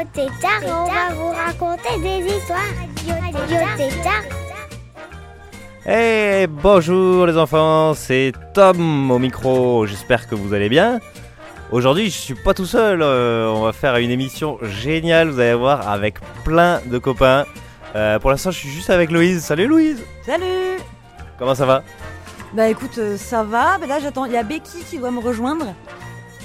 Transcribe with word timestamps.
Radio 0.00 0.12
Tétard 0.14 0.62
et 0.62 0.72
on 0.72 0.86
va 0.86 1.14
vous 1.14 1.30
raconter 1.30 2.00
des 2.00 2.34
histoires. 2.34 2.60
Radio 3.06 3.56
Tétard. 3.76 4.22
Hey, 5.84 6.46
bonjour 6.46 7.26
les 7.26 7.36
enfants, 7.36 7.92
c'est 7.92 8.32
Tom 8.54 9.10
au 9.10 9.18
micro, 9.18 9.84
j'espère 9.84 10.26
que 10.26 10.34
vous 10.34 10.54
allez 10.54 10.70
bien. 10.70 11.00
Aujourd'hui 11.70 12.06
je 12.06 12.16
suis 12.16 12.34
pas 12.34 12.54
tout 12.54 12.64
seul, 12.64 13.02
euh, 13.02 13.52
on 13.54 13.60
va 13.62 13.74
faire 13.74 13.96
une 13.96 14.10
émission 14.10 14.58
géniale, 14.62 15.28
vous 15.28 15.40
allez 15.40 15.54
voir, 15.54 15.86
avec 15.86 16.18
plein 16.44 16.80
de 16.86 16.96
copains. 16.96 17.44
Euh, 17.94 18.18
pour 18.18 18.30
l'instant 18.30 18.50
je 18.50 18.58
suis 18.58 18.70
juste 18.70 18.88
avec 18.88 19.10
Louise, 19.10 19.44
salut 19.44 19.66
Louise 19.66 20.02
Salut 20.24 20.78
Comment 21.38 21.54
ça 21.54 21.66
va? 21.66 21.82
Bah 22.54 22.68
écoute, 22.68 22.96
euh, 22.98 23.18
ça 23.18 23.42
va. 23.42 23.76
Bah, 23.76 23.86
là 23.86 23.98
j'attends, 24.00 24.24
il 24.24 24.32
y 24.32 24.38
a 24.38 24.44
Becky 24.44 24.82
qui 24.88 24.98
doit 24.98 25.10
me 25.10 25.20
rejoindre. 25.20 25.74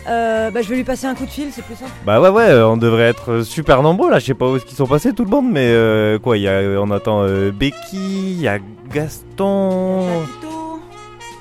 Euh, 0.07 0.51
bah 0.51 0.61
je 0.61 0.69
vais 0.69 0.75
lui 0.75 0.83
passer 0.83 1.07
un 1.07 1.15
coup 1.15 1.25
de 1.25 1.31
fil, 1.31 1.47
c'est 1.51 1.63
plus 1.63 1.75
simple. 1.75 1.91
Bah 2.05 2.21
ouais 2.21 2.29
ouais, 2.29 2.53
on 2.61 2.77
devrait 2.77 3.05
être 3.05 3.41
super 3.41 3.81
nombreux 3.81 4.11
là, 4.11 4.19
je 4.19 4.25
sais 4.25 4.33
pas 4.33 4.49
où 4.49 4.55
est-ce 4.55 4.65
qu'ils 4.65 4.77
sont 4.77 4.85
passés 4.85 5.13
tout 5.13 5.23
le 5.23 5.31
monde, 5.31 5.49
mais 5.49 5.67
euh, 5.67 6.19
quoi, 6.19 6.37
il 6.37 6.43
y 6.43 6.47
a, 6.47 6.59
on 6.79 6.91
attend 6.91 7.23
euh, 7.23 7.51
Becky, 7.51 8.33
il 8.33 8.41
y 8.41 8.47
a 8.47 8.59
Gaston... 8.91 10.05
Papito. 10.07 10.79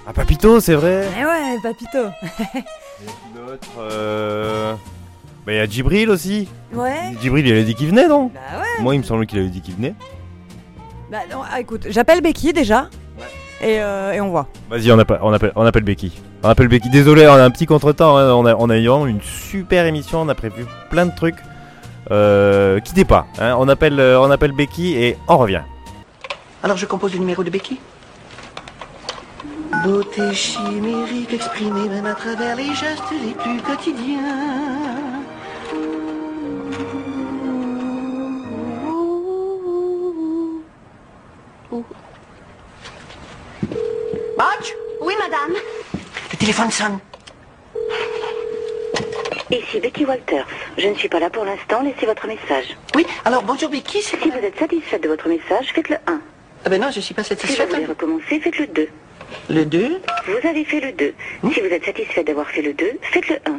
Ah 0.06 0.12
Papito 0.12 0.60
c'est 0.60 0.74
vrai. 0.74 1.08
Eh 1.18 1.24
ouais, 1.24 1.58
Papito. 1.62 2.08
L'autre... 3.36 3.68
Euh... 3.78 4.74
Bah 5.46 5.52
il 5.52 5.56
y 5.56 5.60
a 5.60 5.66
Djibril 5.66 6.08
aussi. 6.08 6.48
Ouais. 6.72 7.14
Djibril 7.20 7.46
il 7.46 7.52
avait 7.52 7.64
dit 7.64 7.74
qu'il 7.74 7.88
venait 7.88 8.08
non? 8.08 8.30
Bah 8.32 8.60
ouais. 8.60 8.82
Moi 8.82 8.94
il 8.94 8.98
me 8.98 9.04
semble 9.04 9.26
qu'il 9.26 9.38
avait 9.38 9.48
dit 9.48 9.60
qu'il 9.60 9.74
venait. 9.74 9.94
Bah 11.10 11.18
non, 11.30 11.42
ah, 11.48 11.60
écoute, 11.60 11.86
j'appelle 11.90 12.22
Becky 12.22 12.54
déjà. 12.54 12.88
Et, 13.60 13.80
euh, 13.80 14.12
et 14.12 14.20
on 14.20 14.28
voit. 14.28 14.46
Vas-y, 14.68 14.90
on 14.92 14.98
appelle, 14.98 15.18
on, 15.22 15.32
appelle, 15.32 15.52
on 15.56 15.64
appelle 15.64 15.84
Becky. 15.84 16.20
On 16.42 16.48
appelle 16.48 16.68
Becky. 16.68 16.90
Désolé, 16.90 17.26
on 17.28 17.32
a 17.32 17.44
un 17.44 17.50
petit 17.50 17.66
contretemps. 17.66 18.16
hein, 18.18 18.32
On, 18.34 18.44
a, 18.46 18.54
on 18.56 18.68
a 18.68 18.76
eu 18.76 18.86
vraiment 18.86 19.06
une 19.06 19.22
super 19.22 19.86
émission. 19.86 20.20
On 20.22 20.28
a 20.28 20.34
prévu 20.34 20.66
plein 20.90 21.06
de 21.06 21.14
trucs. 21.14 21.38
Euh, 22.10 22.80
quittez 22.80 23.04
pas. 23.06 23.26
hein, 23.38 23.54
On, 23.58 23.68
appelle, 23.68 23.98
euh, 23.98 24.20
on 24.20 24.30
appelle 24.30 24.52
Becky 24.52 24.94
et 24.96 25.16
on 25.28 25.38
revient. 25.38 25.62
Alors 26.62 26.76
je 26.76 26.84
compose 26.86 27.12
le 27.14 27.20
numéro 27.20 27.42
de 27.42 27.50
Becky. 27.50 27.80
Beauté 29.84 30.32
chimérique 30.32 31.32
exprimée 31.32 31.88
même 31.88 32.06
à 32.06 32.14
travers 32.14 32.56
les 32.56 32.74
gestes 32.74 33.02
les 33.24 33.32
plus 33.32 33.60
quotidiens. 33.60 34.20
Oui, 41.70 41.82
madame. 45.30 45.54
le 46.32 46.36
téléphone 46.38 46.70
sonne. 46.70 46.98
Ici 49.50 49.78
Becky 49.80 50.04
Walters. 50.04 50.46
Je 50.78 50.88
ne 50.88 50.94
suis 50.94 51.08
pas 51.08 51.20
là 51.20 51.30
pour 51.30 51.44
l'instant, 51.44 51.82
laissez 51.82 52.06
votre 52.06 52.26
message. 52.26 52.76
Oui, 52.94 53.06
alors 53.24 53.42
bonjour 53.42 53.68
Becky. 53.70 54.02
Si 54.02 54.16
vous 54.16 54.28
êtes 54.38 54.58
satisfaite 54.58 55.02
de 55.02 55.08
votre 55.08 55.28
message, 55.28 55.72
faites 55.74 55.88
le 55.88 55.96
1. 56.06 56.20
Ah 56.64 56.68
ben 56.70 56.80
non, 56.80 56.90
je 56.90 57.00
suis 57.00 57.14
pas 57.14 57.22
Si 57.22 57.34
vous 57.34 57.40
satisfaite. 57.40 57.70
voulez 57.70 57.84
recommencer, 57.86 58.40
faites 58.40 58.58
le 58.58 58.66
2. 58.66 58.88
Le 59.50 59.64
2, 59.64 60.00
Vous 60.26 60.48
avez 60.48 60.64
fait 60.64 60.80
le 60.80 60.92
2. 60.92 61.14
Si 61.52 61.60
vous 61.60 61.66
êtes 61.66 61.84
satisfait 61.84 62.24
d'avoir 62.24 62.48
fait 62.50 62.62
le 62.62 62.72
2, 62.72 62.98
faites 63.02 63.28
le 63.28 63.36
1. 63.46 63.58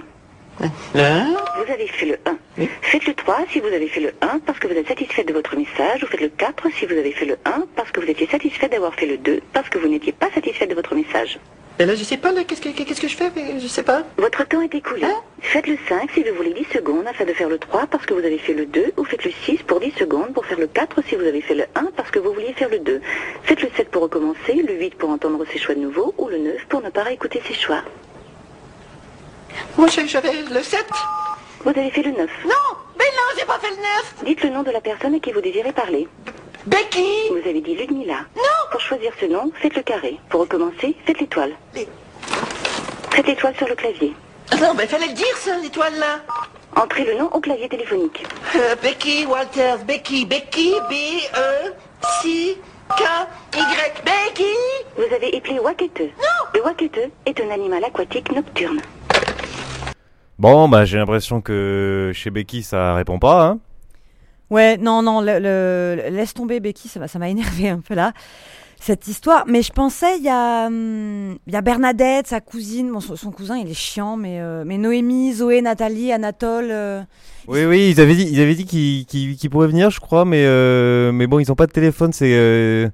Le 0.59 1.01
1, 1.01 1.25
Vous 1.65 1.71
avez 1.71 1.87
fait 1.87 2.05
le 2.05 2.17
1. 2.25 2.37
Oui. 2.57 2.69
Faites 2.81 3.05
le 3.05 3.13
3 3.13 3.45
si 3.51 3.59
vous 3.59 3.67
avez 3.67 3.87
fait 3.87 3.99
le 3.99 4.13
1 4.21 4.39
parce 4.45 4.59
que 4.59 4.67
vous 4.67 4.73
êtes 4.75 4.87
satisfait 4.87 5.23
de 5.23 5.33
votre 5.33 5.55
message. 5.57 6.03
Ou 6.03 6.07
faites 6.07 6.21
le 6.21 6.29
4 6.29 6.69
si 6.77 6.85
vous 6.85 6.93
avez 6.97 7.11
fait 7.11 7.25
le 7.25 7.37
1 7.45 7.65
parce 7.75 7.91
que 7.91 7.99
vous 7.99 8.09
étiez 8.09 8.27
satisfait 8.27 8.69
d'avoir 8.69 8.93
fait 8.95 9.05
le 9.05 9.17
2 9.17 9.41
parce 9.53 9.69
que 9.69 9.77
vous 9.77 9.87
n'étiez 9.87 10.11
pas 10.13 10.29
satisfait 10.33 10.67
de 10.67 10.75
votre 10.75 10.95
message. 10.95 11.39
Et 11.77 11.85
là, 11.85 11.93
je 11.95 12.05
sais 12.05 12.15
pas, 12.15 12.31
là, 12.31 12.45
qu'est-ce 12.45 12.61
que, 12.61 12.69
qu'est-ce 12.69 13.01
que 13.01 13.07
je 13.09 13.17
fais? 13.17 13.29
Mais 13.35 13.59
Je 13.59 13.67
sais 13.67 13.83
pas. 13.83 14.03
Votre 14.17 14.47
temps 14.47 14.61
est 14.61 14.73
écoulé. 14.73 15.03
Hein? 15.03 15.21
Faites 15.41 15.67
le 15.67 15.77
5 15.89 16.09
si 16.13 16.23
vous 16.23 16.33
voulez 16.35 16.53
10 16.53 16.67
secondes 16.73 17.05
afin 17.05 17.25
de 17.25 17.33
faire 17.33 17.49
le 17.49 17.57
3 17.57 17.87
parce 17.87 18.05
que 18.05 18.13
vous 18.13 18.21
avez 18.25 18.37
fait 18.37 18.53
le 18.53 18.65
2. 18.65 18.93
Ou 18.95 19.03
faites 19.03 19.25
le 19.25 19.31
6 19.43 19.57
pour 19.67 19.81
10 19.81 19.91
secondes 19.99 20.33
pour 20.33 20.45
faire 20.45 20.57
le 20.59 20.67
4 20.67 21.01
si 21.07 21.15
vous 21.15 21.25
avez 21.25 21.41
fait 21.41 21.55
le 21.55 21.65
1 21.75 21.89
parce 21.97 22.11
que 22.11 22.19
vous 22.19 22.31
vouliez 22.31 22.53
faire 22.53 22.69
le 22.69 22.79
2. 22.79 23.01
Faites 23.43 23.61
le 23.61 23.67
7 23.75 23.89
pour 23.89 24.03
recommencer, 24.03 24.53
le 24.53 24.73
8 24.75 24.95
pour 24.95 25.09
entendre 25.09 25.43
ses 25.51 25.59
choix 25.59 25.75
de 25.75 25.81
nouveau 25.81 26.13
ou 26.17 26.29
le 26.29 26.37
9 26.37 26.65
pour 26.69 26.81
ne 26.81 26.89
pas 26.89 27.03
réécouter 27.03 27.41
ses 27.45 27.53
choix. 27.55 27.83
Moi, 29.77 29.87
je- 29.87 30.05
j'avais 30.07 30.31
le 30.33 30.61
7. 30.63 30.85
Vous 31.63 31.69
avez 31.69 31.89
fait 31.91 32.03
le 32.03 32.11
9. 32.11 32.29
Non, 32.45 32.51
mais 32.97 33.05
non, 33.05 33.27
j'ai 33.37 33.45
pas 33.45 33.59
fait 33.59 33.69
le 33.71 33.75
9. 33.77 34.15
Dites 34.25 34.43
le 34.43 34.49
nom 34.49 34.63
de 34.63 34.71
la 34.71 34.81
personne 34.81 35.15
à 35.15 35.19
qui 35.19 35.31
vous 35.31 35.41
désirez 35.41 35.71
parler. 35.73 36.07
Becky 36.67 37.29
Vous 37.29 37.37
avez 37.37 37.61
dit 37.61 37.75
Ludmilla. 37.75 38.19
Non 38.35 38.41
Pour 38.71 38.81
choisir 38.81 39.11
ce 39.19 39.25
nom, 39.25 39.51
faites 39.61 39.75
le 39.75 39.81
carré. 39.83 40.19
Pour 40.29 40.41
recommencer, 40.41 40.95
faites 41.05 41.19
l'étoile. 41.19 41.53
Les- 41.73 41.87
Faites 43.11 43.27
l'étoile 43.27 43.55
sur 43.55 43.67
le 43.67 43.75
clavier. 43.75 44.13
Non, 44.61 44.73
mais 44.75 44.87
fallait 44.87 45.07
le 45.07 45.13
dire, 45.13 45.37
ça, 45.37 45.57
l'étoile, 45.57 45.95
là. 45.97 46.19
Entrez 46.75 47.05
le 47.05 47.15
nom 47.17 47.29
au 47.33 47.39
clavier 47.39 47.69
téléphonique. 47.69 48.23
Euh, 48.55 48.75
Becky 48.81 49.25
Walters, 49.25 49.77
Becky, 49.85 50.25
Becky, 50.25 50.73
E 50.73 50.81
B-E-C-K-Y, 52.49 53.93
Becky 54.03 54.53
Vous 54.97 55.13
avez 55.15 55.35
éplé 55.35 55.59
Wakete. 55.59 56.11
Le 56.53 56.61
Wakete 56.63 57.09
est 57.25 57.39
un 57.41 57.49
animal 57.51 57.83
aquatique 57.85 58.31
nocturne. 58.31 58.81
Bon, 60.37 60.67
bah 60.67 60.85
j'ai 60.85 60.97
l'impression 60.97 61.41
que 61.41 62.11
chez 62.13 62.29
Becky 62.29 62.61
ça 62.63 62.93
répond 62.95 63.19
pas. 63.19 63.47
Hein. 63.47 63.59
Ouais, 64.51 64.77
non, 64.77 65.01
non, 65.01 65.21
le, 65.21 65.39
le- 65.39 66.09
laisse 66.15 66.33
tomber 66.33 66.59
Becky, 66.59 66.87
ça 66.87 66.99
m'a 66.99 67.07
ça 67.07 67.19
énervé 67.29 67.69
un 67.69 67.79
peu 67.79 67.95
là. 67.95 68.13
Cette 68.79 69.07
histoire, 69.07 69.45
mais 69.47 69.63
je 69.63 69.71
pensais, 69.71 70.17
il 70.17 70.23
y, 70.23 70.29
a, 70.29 70.67
hum, 70.67 71.37
il 71.47 71.53
y 71.53 71.55
a 71.55 71.61
Bernadette, 71.61 72.27
sa 72.27 72.41
cousine, 72.41 72.91
bon, 72.91 72.99
son, 72.99 73.15
son 73.15 73.31
cousin 73.31 73.57
il 73.57 73.69
est 73.71 73.73
chiant, 73.73 74.17
mais, 74.17 74.39
euh, 74.41 74.63
mais 74.65 74.77
Noémie, 74.77 75.33
Zoé, 75.33 75.61
Nathalie, 75.61 76.11
Anatole, 76.11 76.67
euh, 76.69 77.01
Oui, 77.47 77.63
oui, 77.65 77.89
ils 77.89 78.01
avaient 78.01 78.13
dit, 78.15 78.27
ils 78.29 78.39
avaient 78.41 78.53
dit 78.53 78.65
qu'ils 78.65 79.49
pourraient 79.49 79.69
venir, 79.69 79.89
je 79.89 79.99
crois, 79.99 80.25
mais 80.25 80.43
euh, 80.45 81.11
mais 81.13 81.25
bon, 81.25 81.39
ils 81.39 81.51
ont 81.51 81.55
pas 81.55 81.65
de 81.67 81.71
téléphone. 81.71 82.11
C'est 82.13 82.91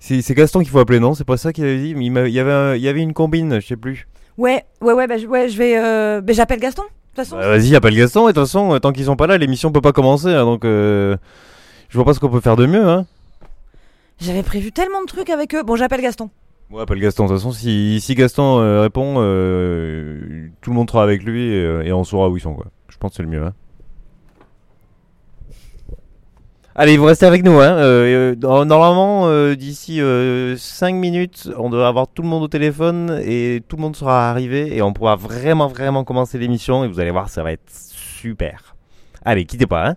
c'est 0.00 0.34
Gaston 0.34 0.60
qu'il 0.60 0.70
faut 0.70 0.78
appeler, 0.78 0.98
non? 1.00 1.14
C'est 1.14 1.24
pas 1.24 1.36
ça 1.36 1.52
qu'il 1.52 1.64
avait 1.64 1.78
dit. 1.78 1.94
mais 1.94 2.06
Il, 2.06 2.10
m'a- 2.12 2.26
il 2.28 2.32
y 2.34 2.40
avait 2.40 2.52
un- 2.52 2.74
il 2.74 2.82
y 2.82 2.88
avait 2.88 3.02
une 3.02 3.12
combine, 3.12 3.60
je 3.60 3.66
sais 3.66 3.76
plus. 3.76 4.08
Ouais, 4.38 4.64
ouais, 4.80 4.92
ouais, 4.94 5.06
bah, 5.06 5.18
je- 5.18 5.26
ouais, 5.26 5.48
je 5.48 5.58
vais, 5.58 5.76
euh, 5.78 6.20
bah, 6.22 6.32
j'appelle 6.32 6.60
Gaston. 6.60 6.82
De 6.84 6.88
toute 6.88 7.16
façon, 7.16 7.36
Bah, 7.36 7.48
Vas-y, 7.48 7.74
appelle 7.76 7.96
Gaston. 7.96 8.28
Et 8.28 8.32
de 8.32 8.38
toute 8.38 8.44
façon, 8.44 8.72
euh, 8.74 8.78
tant 8.78 8.92
qu'ils 8.92 9.06
sont 9.06 9.16
pas 9.16 9.26
là, 9.26 9.36
l'émission 9.36 9.72
peut 9.72 9.80
pas 9.80 9.92
commencer. 9.92 10.28
hein, 10.28 10.44
donc 10.44 10.64
euh, 10.64 11.16
je 11.88 11.98
vois 11.98 12.04
pas 12.04 12.14
ce 12.14 12.20
qu'on 12.20 12.28
peut 12.30 12.40
faire 12.40 12.56
de 12.56 12.66
mieux. 12.66 12.86
Hein. 12.86 13.04
j'avais 14.20 14.42
prévu 14.42 14.72
tellement 14.72 15.00
de 15.02 15.06
trucs 15.06 15.30
avec 15.30 15.54
eux. 15.54 15.62
Bon, 15.62 15.76
j'appelle 15.76 16.00
Gaston. 16.00 16.30
Ouais, 16.70 16.82
appelle 16.82 17.00
Gaston. 17.00 17.24
De 17.24 17.28
toute 17.30 17.38
façon, 17.38 17.50
si, 17.52 18.00
si 18.00 18.14
Gaston 18.14 18.60
euh, 18.60 18.82
répond, 18.82 19.14
euh, 19.18 20.48
tout 20.60 20.70
le 20.70 20.76
monde 20.76 20.90
sera 20.90 21.02
avec 21.02 21.22
lui 21.24 21.48
et, 21.52 21.64
euh, 21.64 21.82
et 21.82 21.92
on 21.92 22.04
saura 22.04 22.28
où 22.28 22.36
ils 22.36 22.40
sont. 22.40 22.54
Quoi. 22.54 22.66
Je 22.88 22.96
pense 22.98 23.10
que 23.12 23.16
c'est 23.16 23.22
le 23.22 23.28
mieux. 23.28 23.42
Hein. 23.44 23.52
Allez, 26.80 26.96
vous 26.96 27.06
restez 27.06 27.26
avec 27.26 27.42
nous. 27.42 27.58
Hein. 27.58 27.72
Euh, 27.72 28.36
euh, 28.44 28.64
normalement, 28.64 29.26
euh, 29.26 29.56
d'ici 29.56 30.00
5 30.56 30.94
minutes, 30.94 31.50
on 31.58 31.70
devrait 31.70 31.88
avoir 31.88 32.06
tout 32.06 32.22
le 32.22 32.28
monde 32.28 32.44
au 32.44 32.46
téléphone 32.46 33.20
et 33.24 33.64
tout 33.66 33.74
le 33.74 33.82
monde 33.82 33.96
sera 33.96 34.30
arrivé 34.30 34.76
et 34.76 34.80
on 34.80 34.92
pourra 34.92 35.16
vraiment, 35.16 35.66
vraiment 35.66 36.04
commencer 36.04 36.38
l'émission. 36.38 36.84
Et 36.84 36.86
vous 36.86 37.00
allez 37.00 37.10
voir, 37.10 37.30
ça 37.30 37.42
va 37.42 37.50
être 37.50 37.68
super. 37.68 38.76
Allez, 39.24 39.44
quittez 39.44 39.66
pas. 39.66 39.88
Hein. 39.88 39.96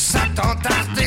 s'attendent 0.00 0.66
à 0.66 0.99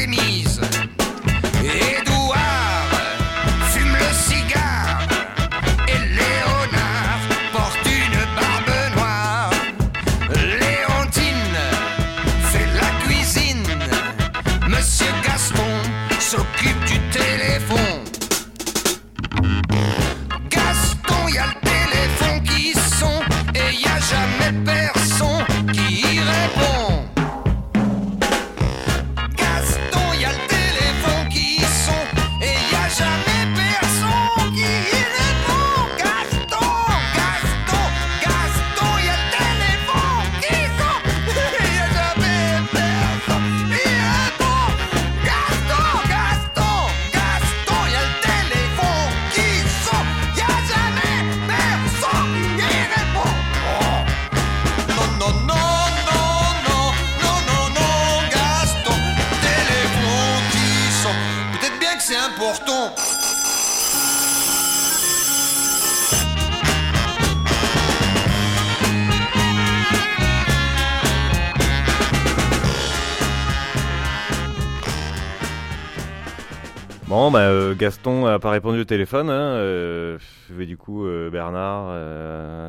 Bah, 77.32 77.40
euh, 77.42 77.76
Gaston 77.76 78.26
a 78.26 78.40
pas 78.40 78.52
répondu 78.52 78.82
au 78.82 78.86
téléphone. 78.86 79.30
Hein, 79.30 79.56
euh, 79.56 80.18
du 80.50 80.78
coup, 80.78 81.06
euh, 81.06 81.30
Bernard, 81.30 81.90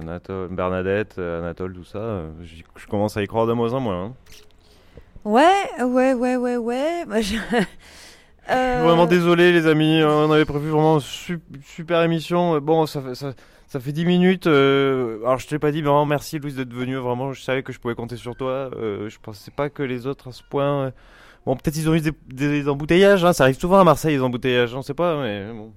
Anatole, 0.03 0.49
Bernadette, 0.51 1.19
Anatole, 1.19 1.75
tout 1.75 1.85
ça, 1.85 2.23
je 2.43 2.87
commence 2.87 3.17
à 3.17 3.23
y 3.23 3.27
croire 3.27 3.47
de 3.47 3.53
moins 3.53 3.73
en 3.73 3.81
moins. 3.81 4.05
hein. 4.05 4.13
Ouais, 5.25 5.83
ouais, 5.83 6.13
ouais, 6.15 6.37
ouais, 6.37 6.57
ouais. 6.57 7.05
Moi, 7.07 7.21
je- 7.21 7.35
Je 8.47 8.53
suis 8.53 8.83
Vraiment 8.85 9.07
désolé, 9.07 9.53
les 9.53 9.67
amis. 9.67 10.03
On 10.05 10.31
avait 10.31 10.45
prévu 10.45 10.69
vraiment 10.69 10.97
une 10.97 11.01
su- 11.01 11.41
super 11.63 12.03
émission. 12.03 12.61
Bon, 12.61 12.85
ça 12.85 13.01
fait, 13.01 13.15
ça, 13.15 13.33
ça 13.67 13.81
fait 13.81 13.93
10 13.93 14.05
minutes. 14.05 14.47
euh, 14.47 15.19
alors, 15.25 15.39
je 15.39 15.47
t'ai 15.47 15.59
pas 15.59 15.71
dit, 15.71 15.79
mais 15.81 15.89
vraiment, 15.89 16.05
merci, 16.05 16.39
Louise, 16.39 16.57
d'être 16.57 16.75
venue. 16.75 16.97
Vraiment, 16.97 17.33
je 17.33 17.41
savais 17.41 17.63
que 17.63 17.73
je 17.73 17.81
pouvais 17.81 17.95
compter 17.95 18.17
sur 18.17 18.37
toi. 18.37 18.69
Euh, 18.77 19.09
je 19.09 19.19
pensais 19.19 19.51
pas 19.51 19.71
que 19.71 19.83
les 19.83 20.07
autres 20.07 20.29
à 20.29 20.33
ce 20.33 20.43
point. 20.43 20.93
Bon, 21.47 21.57
peut-être 21.57 21.77
ils 21.77 21.89
ont 21.89 21.95
eu 21.95 22.01
des, 22.01 22.13
des 22.29 22.69
embouteillages. 22.69 23.25
Hein. 23.25 23.33
Ça 23.33 23.45
arrive 23.45 23.59
souvent 23.59 23.79
à 23.79 23.85
Marseille, 23.85 24.15
les 24.17 24.23
embouteillages. 24.23 24.75
On 24.75 24.83
sait 24.83 24.95
pas, 24.95 25.21
mais 25.21 25.47
bon. 25.53 25.73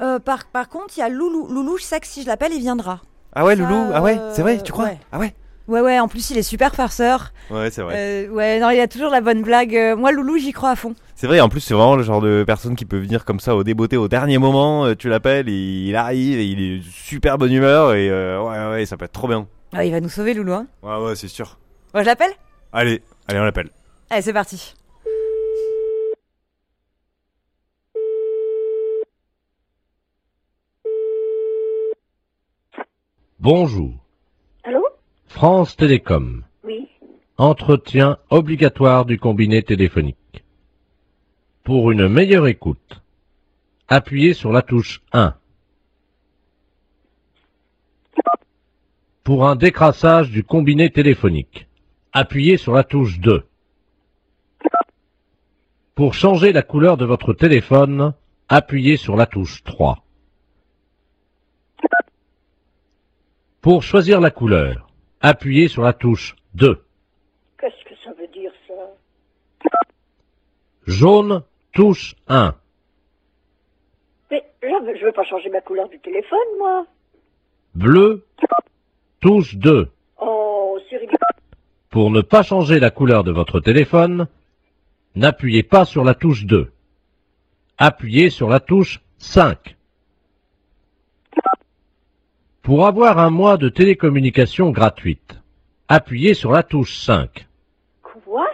euh, 0.00 0.18
par, 0.18 0.44
par 0.46 0.68
contre, 0.68 0.94
il 0.96 1.00
y 1.00 1.02
a 1.02 1.08
Loulou. 1.08 1.48
Loulou, 1.48 1.78
je 1.78 1.84
sais 1.84 2.00
que 2.00 2.06
si 2.06 2.22
je 2.22 2.26
l'appelle, 2.26 2.52
il 2.52 2.60
viendra. 2.60 3.00
Ah 3.34 3.44
ouais, 3.44 3.56
Ça, 3.56 3.62
Loulou 3.62 3.90
Ah 3.94 4.02
ouais, 4.02 4.18
c'est 4.32 4.42
vrai, 4.42 4.62
tu 4.62 4.72
crois 4.72 4.84
ouais. 4.86 4.98
Ah 5.10 5.18
ouais 5.18 5.34
Ouais, 5.68 5.80
ouais, 5.80 6.00
en 6.00 6.08
plus, 6.08 6.28
il 6.30 6.36
est 6.38 6.42
super 6.42 6.74
farceur. 6.74 7.32
Ouais, 7.48 7.70
c'est 7.70 7.82
vrai. 7.82 7.94
Euh, 7.96 8.28
ouais, 8.28 8.58
non, 8.58 8.70
il 8.70 8.80
a 8.80 8.88
toujours 8.88 9.10
la 9.10 9.20
bonne 9.20 9.42
blague. 9.42 9.74
Euh, 9.76 9.96
moi, 9.96 10.10
Loulou, 10.10 10.36
j'y 10.36 10.52
crois 10.52 10.70
à 10.70 10.76
fond. 10.76 10.94
C'est 11.14 11.28
vrai, 11.28 11.40
en 11.40 11.48
plus, 11.48 11.60
c'est 11.60 11.72
vraiment 11.72 11.94
le 11.94 12.02
genre 12.02 12.20
de 12.20 12.42
personne 12.44 12.74
qui 12.74 12.84
peut 12.84 12.98
venir 12.98 13.24
comme 13.24 13.38
ça 13.38 13.54
au 13.54 13.62
débeauté 13.62 13.96
au 13.96 14.08
dernier 14.08 14.38
moment. 14.38 14.92
tu 14.96 15.08
l'appelles, 15.08 15.48
il, 15.48 15.94
arrive 15.94 16.40
et 16.40 16.44
il 16.44 16.60
est 16.60 16.82
super 16.82 17.38
bonne 17.38 17.52
humeur 17.52 17.94
et 17.94 18.10
euh, 18.10 18.42
ouais, 18.42 18.74
ouais, 18.74 18.86
ça 18.86 18.96
peut 18.96 19.04
être 19.04 19.12
trop 19.12 19.28
bien. 19.28 19.46
Ah, 19.72 19.84
il 19.84 19.92
va 19.92 20.00
nous 20.00 20.08
sauver, 20.08 20.34
Loulou. 20.34 20.52
Hein. 20.52 20.66
Ouais, 20.82 20.96
ouais, 20.96 21.14
c'est 21.14 21.28
sûr. 21.28 21.58
Ouais, 21.94 22.02
je 22.02 22.06
l'appelle? 22.06 22.32
Allez, 22.72 23.00
allez, 23.28 23.38
on 23.38 23.44
l'appelle. 23.44 23.70
Allez, 24.12 24.20
c'est 24.20 24.34
parti. 24.34 24.74
Bonjour. 33.40 33.94
Allô? 34.64 34.84
France 35.28 35.76
Télécom. 35.78 36.44
Oui. 36.62 36.88
Entretien 37.38 38.18
obligatoire 38.28 39.06
du 39.06 39.18
combiné 39.18 39.62
téléphonique. 39.62 40.44
Pour 41.64 41.90
une 41.90 42.06
meilleure 42.06 42.48
écoute, 42.48 43.00
appuyez 43.88 44.34
sur 44.34 44.52
la 44.52 44.60
touche 44.60 45.00
1. 45.14 45.34
Pour 49.24 49.48
un 49.48 49.56
décrassage 49.56 50.30
du 50.30 50.44
combiné 50.44 50.90
téléphonique, 50.90 51.66
appuyez 52.12 52.58
sur 52.58 52.74
la 52.74 52.84
touche 52.84 53.18
2. 53.18 53.46
Pour 55.94 56.14
changer 56.14 56.52
la 56.52 56.62
couleur 56.62 56.96
de 56.96 57.04
votre 57.04 57.34
téléphone, 57.34 58.14
appuyez 58.48 58.96
sur 58.96 59.14
la 59.14 59.26
touche 59.26 59.62
3. 59.62 60.02
Pour 63.60 63.82
choisir 63.82 64.20
la 64.20 64.30
couleur, 64.30 64.88
appuyez 65.20 65.68
sur 65.68 65.82
la 65.82 65.92
touche 65.92 66.34
2. 66.54 66.82
Qu'est-ce 67.60 67.84
que 67.84 67.94
ça 68.02 68.12
veut 68.18 68.26
dire, 68.28 68.50
ça? 68.66 69.70
Jaune, 70.86 71.42
touche 71.72 72.14
1. 72.26 72.54
Mais 74.30 74.42
là, 74.62 74.78
je 74.98 75.04
veux 75.04 75.12
pas 75.12 75.24
changer 75.24 75.50
ma 75.50 75.60
couleur 75.60 75.90
du 75.90 75.98
téléphone, 76.00 76.38
moi. 76.58 76.86
Bleu, 77.74 78.24
touche 79.20 79.56
2. 79.56 79.90
Oh, 80.20 80.78
c'est 80.88 80.96
ridicule. 80.96 81.18
Pour 81.90 82.10
ne 82.10 82.22
pas 82.22 82.42
changer 82.42 82.80
la 82.80 82.90
couleur 82.90 83.24
de 83.24 83.30
votre 83.30 83.60
téléphone, 83.60 84.26
n'appuyez 85.14 85.62
pas 85.62 85.84
sur 85.84 86.04
la 86.04 86.14
touche 86.14 86.44
2. 86.44 86.72
Appuyez 87.78 88.30
sur 88.30 88.48
la 88.48 88.60
touche 88.60 89.00
5. 89.18 89.76
Pour 92.62 92.86
avoir 92.86 93.18
un 93.18 93.30
mois 93.30 93.56
de 93.56 93.68
télécommunication 93.68 94.70
gratuite, 94.70 95.40
appuyez 95.88 96.34
sur 96.34 96.52
la 96.52 96.62
touche 96.62 96.96
5. 96.96 97.46
Quoi? 98.02 98.46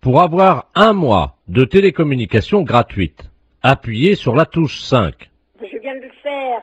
Pour 0.00 0.22
avoir 0.22 0.70
un 0.74 0.94
mois 0.94 1.36
de 1.48 1.64
télécommunication 1.64 2.62
gratuite, 2.62 3.30
appuyez 3.62 4.14
sur 4.14 4.34
la 4.34 4.46
touche 4.46 4.80
5. 4.80 5.30
Je 5.60 5.78
viens 5.78 5.96
de 5.96 6.00
le 6.00 6.12
faire. 6.22 6.62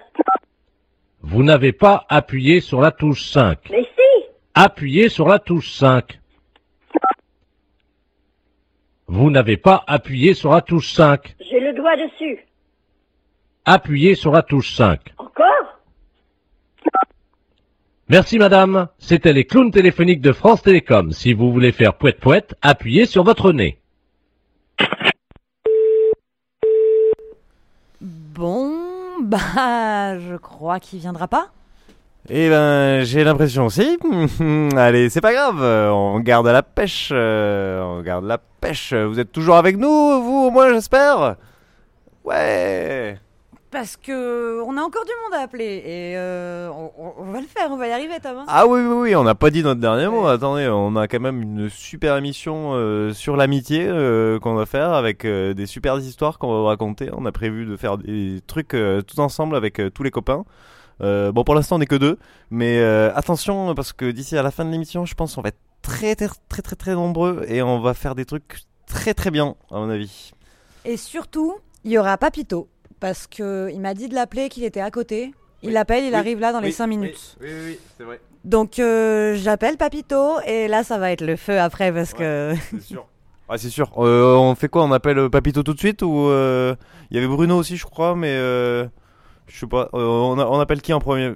Vous 1.22 1.44
n'avez 1.44 1.72
pas 1.72 2.06
appuyé 2.10 2.60
sur 2.60 2.82
la 2.82 2.92
touche 2.92 3.30
5. 3.30 3.70
Mais 3.70 3.84
si 3.84 4.26
Appuyez 4.56 5.10
sur 5.10 5.28
la 5.28 5.40
touche 5.40 5.72
5. 5.72 6.19
Vous 9.12 9.32
n'avez 9.32 9.58
pas 9.58 9.84
appuyé 9.88 10.36
sur 10.36 10.52
la 10.52 10.62
touche 10.62 10.94
5. 10.94 11.36
J'ai 11.50 11.60
le 11.60 11.74
doigt 11.74 11.96
dessus. 11.96 12.46
Appuyez 13.66 14.14
sur 14.14 14.32
la 14.32 14.44
touche 14.44 14.76
5. 14.76 15.00
Encore? 15.18 15.80
Merci 18.08 18.38
madame. 18.38 18.88
C'était 19.00 19.34
les 19.34 19.46
clowns 19.46 19.72
téléphoniques 19.72 20.22
de 20.22 20.32
France 20.32 20.62
Télécom. 20.62 21.12
Si 21.12 21.34
vous 21.34 21.52
voulez 21.52 21.72
faire 21.72 21.96
poète 21.96 22.20
poète, 22.20 22.54
appuyez 22.62 23.08
sur 23.08 23.24
votre 23.24 23.52
nez. 23.52 23.80
Bon, 28.00 28.76
bah, 29.24 30.20
je 30.20 30.36
crois 30.36 30.80
qu'il 30.80 31.00
viendra 31.00 31.28
pas. 31.28 31.50
Eh 32.32 32.48
ben, 32.50 33.04
j'ai 33.04 33.24
l'impression 33.24 33.66
aussi. 33.66 33.98
Allez, 34.78 35.10
c'est 35.10 35.22
pas 35.22 35.34
grave, 35.34 35.62
on 35.64 36.20
garde 36.20 36.46
la 36.48 36.62
pêche. 36.62 37.10
euh, 37.12 37.82
on 37.82 38.02
garde 38.02 38.26
la 38.26 38.38
pêche. 38.38 38.94
Vous 38.94 39.20
êtes 39.20 39.32
toujours 39.32 39.56
avec 39.56 39.78
nous, 39.78 40.22
vous 40.22 40.46
au 40.48 40.52
moins, 40.52 40.72
j'espère? 40.72 41.38
Ouais 42.24 43.18
Parce 43.72 43.98
que 43.98 44.62
on 44.62 44.78
a 44.78 44.82
encore 44.82 45.06
du 45.06 45.12
monde 45.24 45.40
à 45.40 45.44
appeler 45.44 45.82
et 45.84 46.18
euh, 46.18 46.70
on, 47.18 47.32
va 47.32 47.42
le 47.42 47.48
faire, 47.48 47.70
on 47.72 47.78
va 47.78 47.88
y 47.88 47.92
arriver, 47.92 48.20
Tom. 48.22 48.38
hein. 48.38 48.46
Ah 48.48 48.68
oui, 48.68 48.80
oui, 48.82 48.94
oui, 48.94 49.16
on 49.16 49.24
n'a 49.24 49.34
pas 49.34 49.50
dit 49.50 49.64
notre 49.64 49.82
dernier 49.82 50.08
mot. 50.08 50.28
Attendez, 50.28 50.68
on 50.72 50.96
a 50.98 51.08
quand 51.08 51.20
même 51.20 51.42
une 51.42 51.70
super 51.72 52.16
émission 52.16 52.74
euh, 52.76 53.12
sur 53.12 53.38
l'amitié 53.38 53.88
qu'on 54.44 54.54
va 54.54 54.68
faire 54.68 54.94
avec 54.94 55.26
des 55.26 55.66
super 55.66 55.98
histoires 55.98 56.38
qu'on 56.38 56.52
va 56.54 56.60
vous 56.60 56.66
raconter. 56.66 57.10
On 57.18 57.26
a 57.26 57.32
prévu 57.32 57.66
de 57.66 57.76
faire 57.76 57.98
des 57.98 58.40
trucs 58.46 58.76
tous 59.08 59.18
ensemble 59.20 59.56
avec 59.56 59.82
tous 59.96 60.04
les 60.04 60.12
copains. 60.12 60.46
Euh, 61.02 61.32
bon, 61.32 61.44
pour 61.44 61.56
l'instant, 61.56 61.78
on 61.78 61.82
est 61.82 61.86
que 61.86 61.96
deux, 61.96 62.18
mais 62.52 62.80
euh, 62.80 63.14
attention 63.16 63.74
parce 63.76 63.94
que 63.94 64.12
d'ici 64.12 64.38
à 64.38 64.44
la 64.44 64.52
fin 64.52 64.66
de 64.66 64.72
l'émission, 64.72 65.06
je 65.06 65.16
pense 65.16 65.36
qu'on 65.36 65.42
va 65.42 65.50
être 65.50 65.60
très, 65.82 66.16
très, 66.16 66.28
très, 66.50 66.62
très, 66.62 66.76
très 66.76 66.94
nombreux 66.94 67.46
et 67.48 67.62
on 67.62 67.80
va 67.80 67.94
faire 67.94 68.16
des 68.16 68.26
trucs 68.26 68.62
très, 68.86 69.14
très 69.14 69.32
bien, 69.32 69.56
à 69.72 69.76
mon 69.76 69.90
avis. 69.90 70.32
Et 70.86 70.98
surtout, 70.98 71.56
il 71.84 71.92
y 71.92 71.98
aura 71.98 72.18
Papito 72.18 72.68
parce 73.00 73.28
que 73.28 73.70
il 73.72 73.80
m'a 73.80 73.94
dit 73.94 74.10
de 74.10 74.16
l'appeler, 74.16 74.50
qu'il 74.50 74.64
était 74.64 74.82
à 74.82 74.92
côté. 74.92 75.34
Il 75.62 75.72
l'appelle, 75.74 76.04
il 76.06 76.10
Oui, 76.10 76.16
arrive 76.16 76.40
là 76.40 76.52
dans 76.54 76.60
les 76.62 76.68
oui, 76.68 76.74
5 76.74 76.88
minutes. 76.88 77.38
Oui, 77.42 77.48
oui, 77.50 77.60
oui, 77.66 77.80
c'est 77.98 78.04
vrai, 78.06 78.22
Donc 78.46 78.80
euh, 78.80 79.36
j'appelle 79.36 79.76
Papito 79.76 80.40
et 80.48 80.70
là 80.70 80.84
ça 80.86 80.98
va 80.98 81.12
être 81.12 81.22
le 81.22 81.36
feu 81.36 81.60
après 81.60 81.92
parce 81.92 82.14
que 82.14 82.54
c'est 82.72 82.82
sûr. 82.82 83.06
Ah, 83.50 83.58
c'est 83.58 83.70
sûr. 83.70 83.92
Euh, 83.98 84.36
on 84.36 84.54
fait 84.56 84.70
quoi? 84.70 84.84
On 84.84 84.92
appelle 84.92 85.30
Papito 85.30 85.64
tout 85.64 85.74
de 85.74 85.80
suite 85.80 86.02
ou 86.02 86.28
euh, 86.28 86.76
il 87.10 87.16
y 87.16 87.18
avait 87.18 87.28
Bruno 87.28 87.58
aussi, 87.58 87.78
je 87.78 87.86
crois, 87.86 88.16
mais 88.16 88.30
euh, 88.38 88.86
je 89.50 89.60
sais 89.60 89.68
pas. 89.68 89.90
Euh, 89.94 90.00
on, 90.06 90.40
a- 90.40 90.46
on 90.46 90.60
appelle 90.60 90.82
qui 90.82 90.94
en 90.94 91.00
premier? 91.00 91.34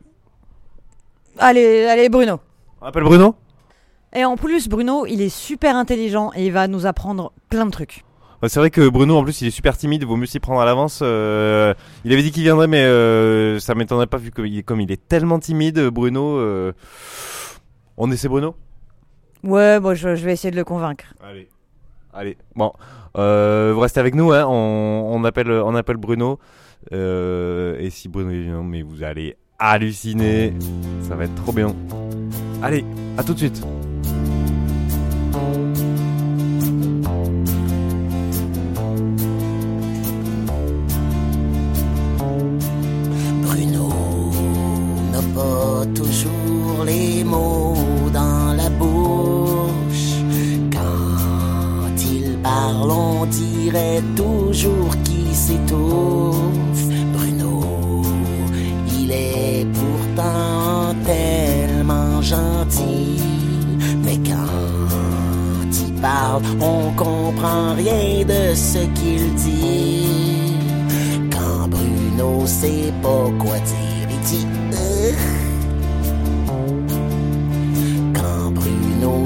Allez, 1.38 1.86
allez 1.86 2.10
Bruno. 2.10 2.40
On 2.82 2.86
appelle 2.86 3.04
Bruno? 3.04 3.36
Et 4.16 4.24
en 4.26 4.38
plus 4.38 4.70
Bruno, 4.70 5.06
il 5.06 5.22
est 5.22 5.30
super 5.30 5.76
intelligent 5.76 6.32
et 6.36 6.46
il 6.46 6.52
va 6.52 6.68
nous 6.68 6.86
apprendre 6.86 7.34
plein 7.50 7.66
de 7.66 7.72
trucs. 7.72 8.04
Ouais, 8.42 8.50
C'est 8.50 8.60
vrai 8.60 8.70
que 8.70 8.88
Bruno, 8.90 9.18
en 9.18 9.24
plus, 9.24 9.42
il 9.42 9.48
est 9.48 9.52
super 9.52 9.76
timide. 9.76 10.04
Vaut 10.04 10.16
mieux 10.18 10.26
s'y 10.28 10.40
prendre 10.40 10.62
à 10.62 10.66
l'avance. 10.66 11.00
Euh, 11.02 11.74
il 12.06 12.14
avait 12.14 12.22
dit 12.22 12.32
qu'il 12.32 12.44
viendrait, 12.44 12.68
mais 12.68 12.84
euh, 12.84 13.60
ça 13.60 13.74
m'étonnerait 13.74 14.06
pas 14.08 14.18
vu 14.18 14.32
que 14.32 14.62
comme 14.62 14.82
il 14.82 14.92
est 14.92 15.08
tellement 15.08 15.40
timide, 15.40 15.80
Bruno. 15.90 16.72
On 17.98 18.12
essaie 18.12 18.28
Bruno? 18.28 18.56
Ouais, 19.44 19.80
bon 19.80 19.94
je, 19.94 20.16
je 20.16 20.24
vais 20.26 20.34
essayer 20.34 20.52
de 20.52 20.56
le 20.56 20.64
convaincre. 20.64 21.06
Allez. 21.22 21.50
Allez. 22.14 22.38
Bon, 22.56 22.72
euh, 23.18 23.72
vous 23.74 23.80
restez 23.80 24.00
avec 24.00 24.14
nous. 24.14 24.32
Hein. 24.32 24.46
On, 24.48 25.10
on 25.16 25.24
appelle, 25.24 25.50
on 25.52 25.74
appelle 25.76 25.98
Bruno. 25.98 26.38
Euh, 26.92 27.78
et 27.80 27.90
si 27.90 28.10
Bruno 28.10 28.64
mais 28.64 28.82
vous 28.82 29.04
allez 29.04 29.36
halluciner. 29.60 30.54
Ça 31.08 31.16
va 31.16 31.26
être 31.26 31.36
trop 31.36 31.54
bien. 31.54 31.76
Allez, 32.62 32.84
à 33.18 33.24
tout 33.24 33.34
de 33.34 33.40
suite. 33.40 33.62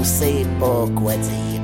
Bruno 0.08 0.46
sait 0.58 1.57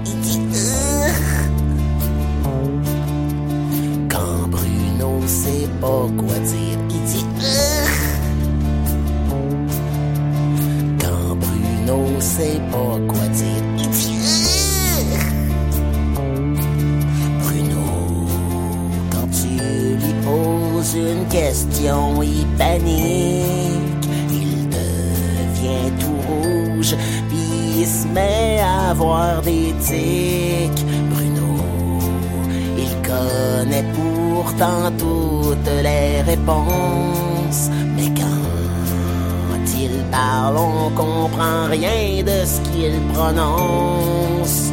mais 37.96 38.10
quand 38.14 39.66
il 39.78 40.04
parle, 40.10 40.56
on 40.56 40.90
comprend 40.90 41.66
rien 41.70 42.22
de 42.22 42.44
ce 42.44 42.60
qu'il 42.70 43.00
prononce. 43.12 44.72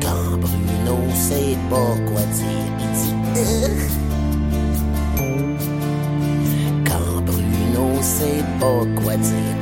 Quand 0.00 0.38
Bruno 0.38 0.98
sait 1.14 1.56
pas 1.70 1.94
quoi 2.10 2.22
dire, 2.22 2.72
il 2.80 2.90
dit 2.98 3.14
euh. 3.36 3.68
Quand 6.86 7.22
Bruno 7.24 8.00
sait 8.00 8.44
pas 8.60 9.02
quoi 9.02 9.16
dire, 9.16 9.56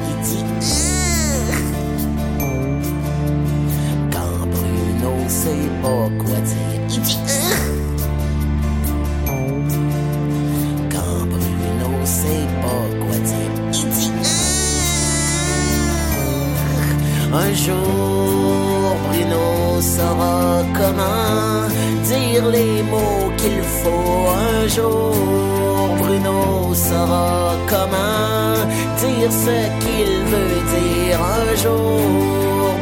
ce 29.47 29.59
qu'il 29.83 30.13
veut 30.33 30.61
dire. 30.77 31.19
Un 31.23 31.55
jour, 31.55 32.01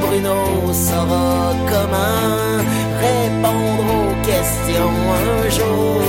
Bruno 0.00 0.38
saura 0.72 1.52
comment 1.70 2.56
répondre 3.06 3.88
aux 4.00 4.14
questions. 4.30 4.96
Un 5.28 5.44
jour, 5.58 6.00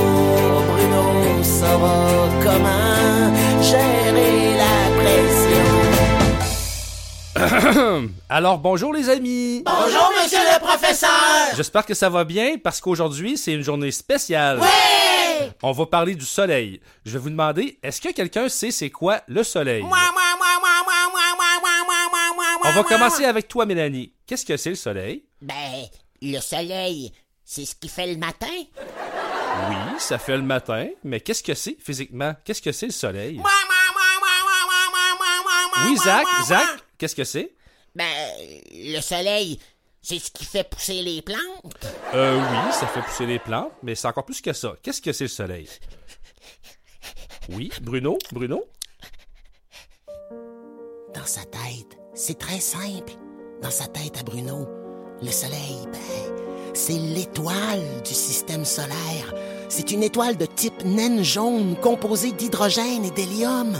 Bruno 0.70 1.04
saura 1.42 2.00
comment 2.46 3.20
gérer 3.70 4.38
la 4.62 4.76
pression. 4.98 5.66
Alors 8.30 8.58
bonjour 8.58 8.94
les 8.94 9.10
amis. 9.10 9.62
Bonjour, 9.66 10.10
monsieur 10.22 10.38
le 10.38 10.58
professeur! 10.58 11.10
J'espère 11.54 11.84
que 11.84 11.92
ça 11.92 12.08
va 12.08 12.24
bien 12.24 12.56
parce 12.62 12.80
qu'aujourd'hui 12.80 13.36
c'est 13.36 13.52
une 13.52 13.62
journée 13.62 13.90
spéciale. 13.90 14.58
Ouais! 14.58 15.52
On 15.62 15.72
va 15.72 15.84
parler 15.84 16.14
du 16.14 16.24
soleil. 16.24 16.80
Je 17.04 17.12
vais 17.12 17.18
vous 17.18 17.28
demander, 17.30 17.78
est-ce 17.82 18.00
que 18.00 18.10
quelqu'un 18.12 18.48
sait 18.48 18.70
c'est 18.70 18.88
quoi 18.88 19.20
le 19.28 19.42
soleil? 19.42 19.82
On 19.82 19.88
va 22.76 22.82
commencer 22.84 23.24
avec 23.24 23.48
toi 23.48 23.66
Mélanie. 23.66 24.12
Qu'est-ce 24.26 24.44
que 24.44 24.56
c'est 24.56 24.70
le 24.70 24.76
soleil? 24.76 25.24
Ben, 25.40 25.86
le 26.22 26.40
soleil, 26.40 27.12
c'est 27.44 27.64
ce 27.64 27.74
qui 27.74 27.88
fait 27.88 28.06
le 28.06 28.18
matin. 28.18 28.46
Oui, 29.68 29.76
ça 29.98 30.18
fait 30.18 30.36
le 30.36 30.42
matin, 30.42 30.88
mais 31.02 31.20
qu'est-ce 31.20 31.42
que 31.42 31.54
c'est 31.54 31.76
physiquement? 31.80 32.34
Qu'est-ce 32.44 32.60
que 32.60 32.72
c'est 32.72 32.86
le 32.86 32.92
soleil? 32.92 33.40
Oui, 35.86 35.96
Zach, 35.96 36.26
Zach, 36.46 36.68
qu'est-ce 36.98 37.14
que 37.14 37.24
c'est? 37.24 37.54
Ben, 37.94 38.04
le 38.72 39.00
soleil, 39.00 39.58
c'est 40.02 40.18
ce 40.18 40.30
qui 40.30 40.44
fait 40.44 40.68
pousser 40.68 41.02
les 41.02 41.22
plantes. 41.22 41.86
Euh, 42.14 42.38
oui, 42.38 42.72
ça 42.72 42.86
fait 42.86 43.00
pousser 43.00 43.26
les 43.26 43.38
plantes, 43.38 43.72
mais 43.82 43.94
c'est 43.94 44.06
encore 44.08 44.24
plus 44.24 44.40
que 44.40 44.52
ça. 44.52 44.74
Qu'est-ce 44.82 45.00
que 45.00 45.12
c'est 45.12 45.24
le 45.24 45.28
soleil? 45.28 45.68
Oui, 47.48 47.70
Bruno, 47.80 48.18
Bruno? 48.32 48.64
Dans 51.26 51.32
sa 51.32 51.44
tête, 51.44 51.98
c'est 52.14 52.38
très 52.38 52.60
simple. 52.60 53.14
Dans 53.60 53.72
sa 53.72 53.86
tête 53.88 54.16
à 54.20 54.22
Bruno, 54.22 54.68
le 55.20 55.32
soleil, 55.32 55.76
ben, 55.92 55.98
c'est 56.72 56.92
l'étoile 56.92 57.82
du 58.06 58.14
système 58.14 58.64
solaire. 58.64 59.34
C'est 59.68 59.90
une 59.90 60.04
étoile 60.04 60.36
de 60.36 60.46
type 60.46 60.84
naine 60.84 61.24
jaune 61.24 61.74
composée 61.82 62.30
d'hydrogène 62.30 63.04
et 63.04 63.10
d'hélium. 63.10 63.72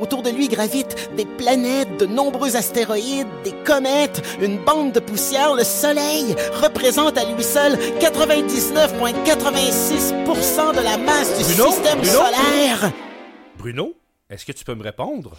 Autour 0.00 0.22
de 0.22 0.30
lui 0.30 0.48
gravitent 0.48 0.96
des 1.18 1.26
planètes, 1.26 1.98
de 2.00 2.06
nombreux 2.06 2.56
astéroïdes, 2.56 3.28
des 3.44 3.52
comètes, 3.66 4.22
une 4.40 4.56
bande 4.64 4.92
de 4.92 5.00
poussière. 5.00 5.54
Le 5.54 5.64
soleil 5.64 6.34
représente 6.62 7.18
à 7.18 7.26
lui 7.30 7.44
seul 7.44 7.74
99,86% 8.00 10.74
de 10.74 10.80
la 10.80 10.96
masse 10.96 11.36
du 11.36 11.44
Bruno? 11.44 11.70
système 11.72 11.98
Bruno? 12.00 12.12
solaire. 12.14 12.90
Bruno, 13.58 13.92
est-ce 14.30 14.46
que 14.46 14.52
tu 14.52 14.64
peux 14.64 14.74
me 14.74 14.82
répondre? 14.82 15.32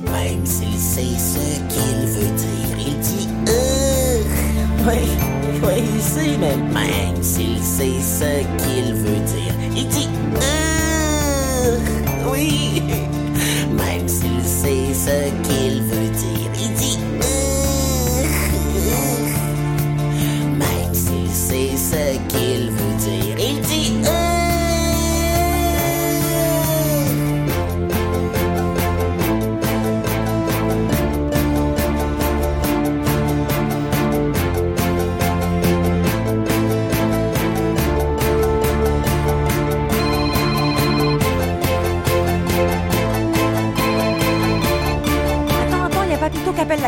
Même 0.00 0.46
s'il 0.46 0.78
sait 0.78 1.18
ce 1.18 1.58
qu'il 1.72 2.06
veut 2.06 2.34
dire, 2.36 2.78
il 2.78 2.98
dit 3.00 3.28
euh. 3.48 4.22
Oui, 4.86 5.02
oui, 5.62 5.82
il 5.94 6.02
sait, 6.02 6.36
mais 6.38 6.56
même 6.56 7.22
s'il 7.22 7.62
sait 7.62 8.00
ce 8.00 8.40
qu'il 8.62 8.94
veut 8.94 9.20
dire, 9.26 9.54
il 9.74 9.88
dit 9.88 10.08
euh. 10.42 11.78
Oui, 12.30 12.82
même 13.72 14.08
s'il 14.08 14.42
sait 14.44 14.94
ce 14.94 15.30
qu'il 15.48 15.82
veut 15.82 15.96
dire, 16.00 16.05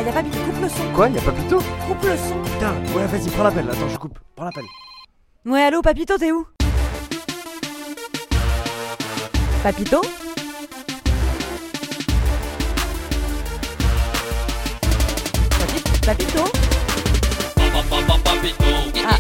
là, 0.02 0.06
y 0.06 0.08
a 0.08 0.12
Papito, 0.12 0.38
coupe 0.38 0.60
le 0.62 0.68
son. 0.68 0.92
Quoi, 0.94 1.08
y 1.08 1.18
a 1.18 1.20
pas 1.22 1.32
plutôt 1.32 1.58
Coupe 1.58 2.02
le 2.04 2.16
son. 2.16 2.42
Putain, 2.44 2.74
ouais, 2.96 3.06
vas-y, 3.06 3.30
prends 3.30 3.44
l'appel. 3.44 3.68
Attends, 3.70 3.88
je 3.88 3.98
coupe. 3.98 4.18
Prends 4.36 4.44
l'appel. 4.44 4.64
Ouais, 5.46 5.62
allô, 5.62 5.82
Papito, 5.82 6.16
t'es 6.18 6.32
où? 6.32 6.46
Papito? 9.62 10.00
Papi- 15.58 16.06
Papito? 16.06 16.44
Ah. 19.06 19.16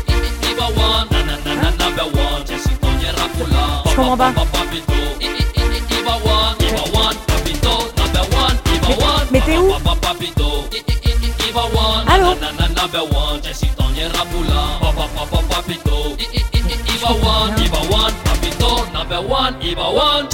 Je 3.86 3.96
comprends 3.96 4.16
pas. 4.16 4.32
T'es 9.48 9.56
où 9.56 9.72
Allô 9.72 9.94
papito, 10.00 10.68
number 18.98 19.22
one, 19.22 19.54
Iba 19.62 19.94
one. 19.94 20.26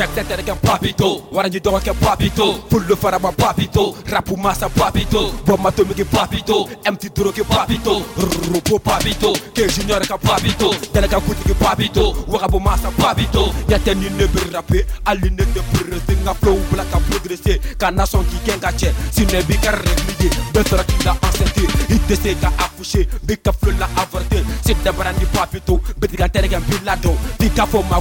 Papito. 0.62 1.22
Waranji 1.30 1.60
papito. 1.60 2.68
Full 2.70 2.96
farama 2.96 3.32
papito. 3.32 3.94
Rapu 4.06 4.36
masa 4.36 4.68
papito. 4.68 5.30
Bomato 5.44 5.84
migi 5.84 6.04
papito. 6.04 6.68
MT 6.84 7.14
duro 7.14 7.30
ke 7.32 7.44
papito. 7.44 8.00
Rupo 8.16 8.78
papito. 8.78 9.32
Ke 9.52 9.68
junior 9.68 10.00
ka 10.00 10.16
papito. 10.16 10.70
Delega 10.92 11.20
kuti 11.20 11.44
ke 11.44 11.54
papito. 11.54 12.12
Wakabu 12.26 12.60
masa 12.60 12.90
papito. 12.90 13.52
Yate 13.68 13.94
ni 13.94 14.08
ne 14.10 14.26
bir 14.26 14.52
rappe. 14.52 14.86
Ali 15.06 15.30
ne 15.30 15.44
de 15.44 15.60
bir 15.72 16.00
singa 16.06 16.34
flow 16.34 16.58
black 16.70 16.92
a 16.94 16.98
progresser. 17.00 17.58
Kana 17.78 18.06
son 18.06 18.24
ki 18.24 18.38
genga 18.46 18.72
che. 18.72 18.92
Sine 19.10 19.42
bi 19.46 19.56
ka 19.58 19.72
réglier. 19.72 20.32
Betra 20.52 20.84
ki 20.84 21.04
la 21.04 21.16
enceinte. 21.22 21.68
Hit 21.88 22.16
se 22.16 22.34
ka 22.40 22.48
accoucher. 22.58 23.06
Big 23.26 23.42
ka 23.42 23.52
flow 23.52 23.74
la 23.78 23.88
avorter. 24.00 24.42
C'est 24.64 24.82
de 24.82 24.90
brandi 24.90 25.26
papito. 25.26 25.80
Betiga 25.98 26.28
terega 26.28 26.60
bilado. 26.60 27.14
Tika 27.38 27.66
fo 27.66 27.82
ma 27.82 28.00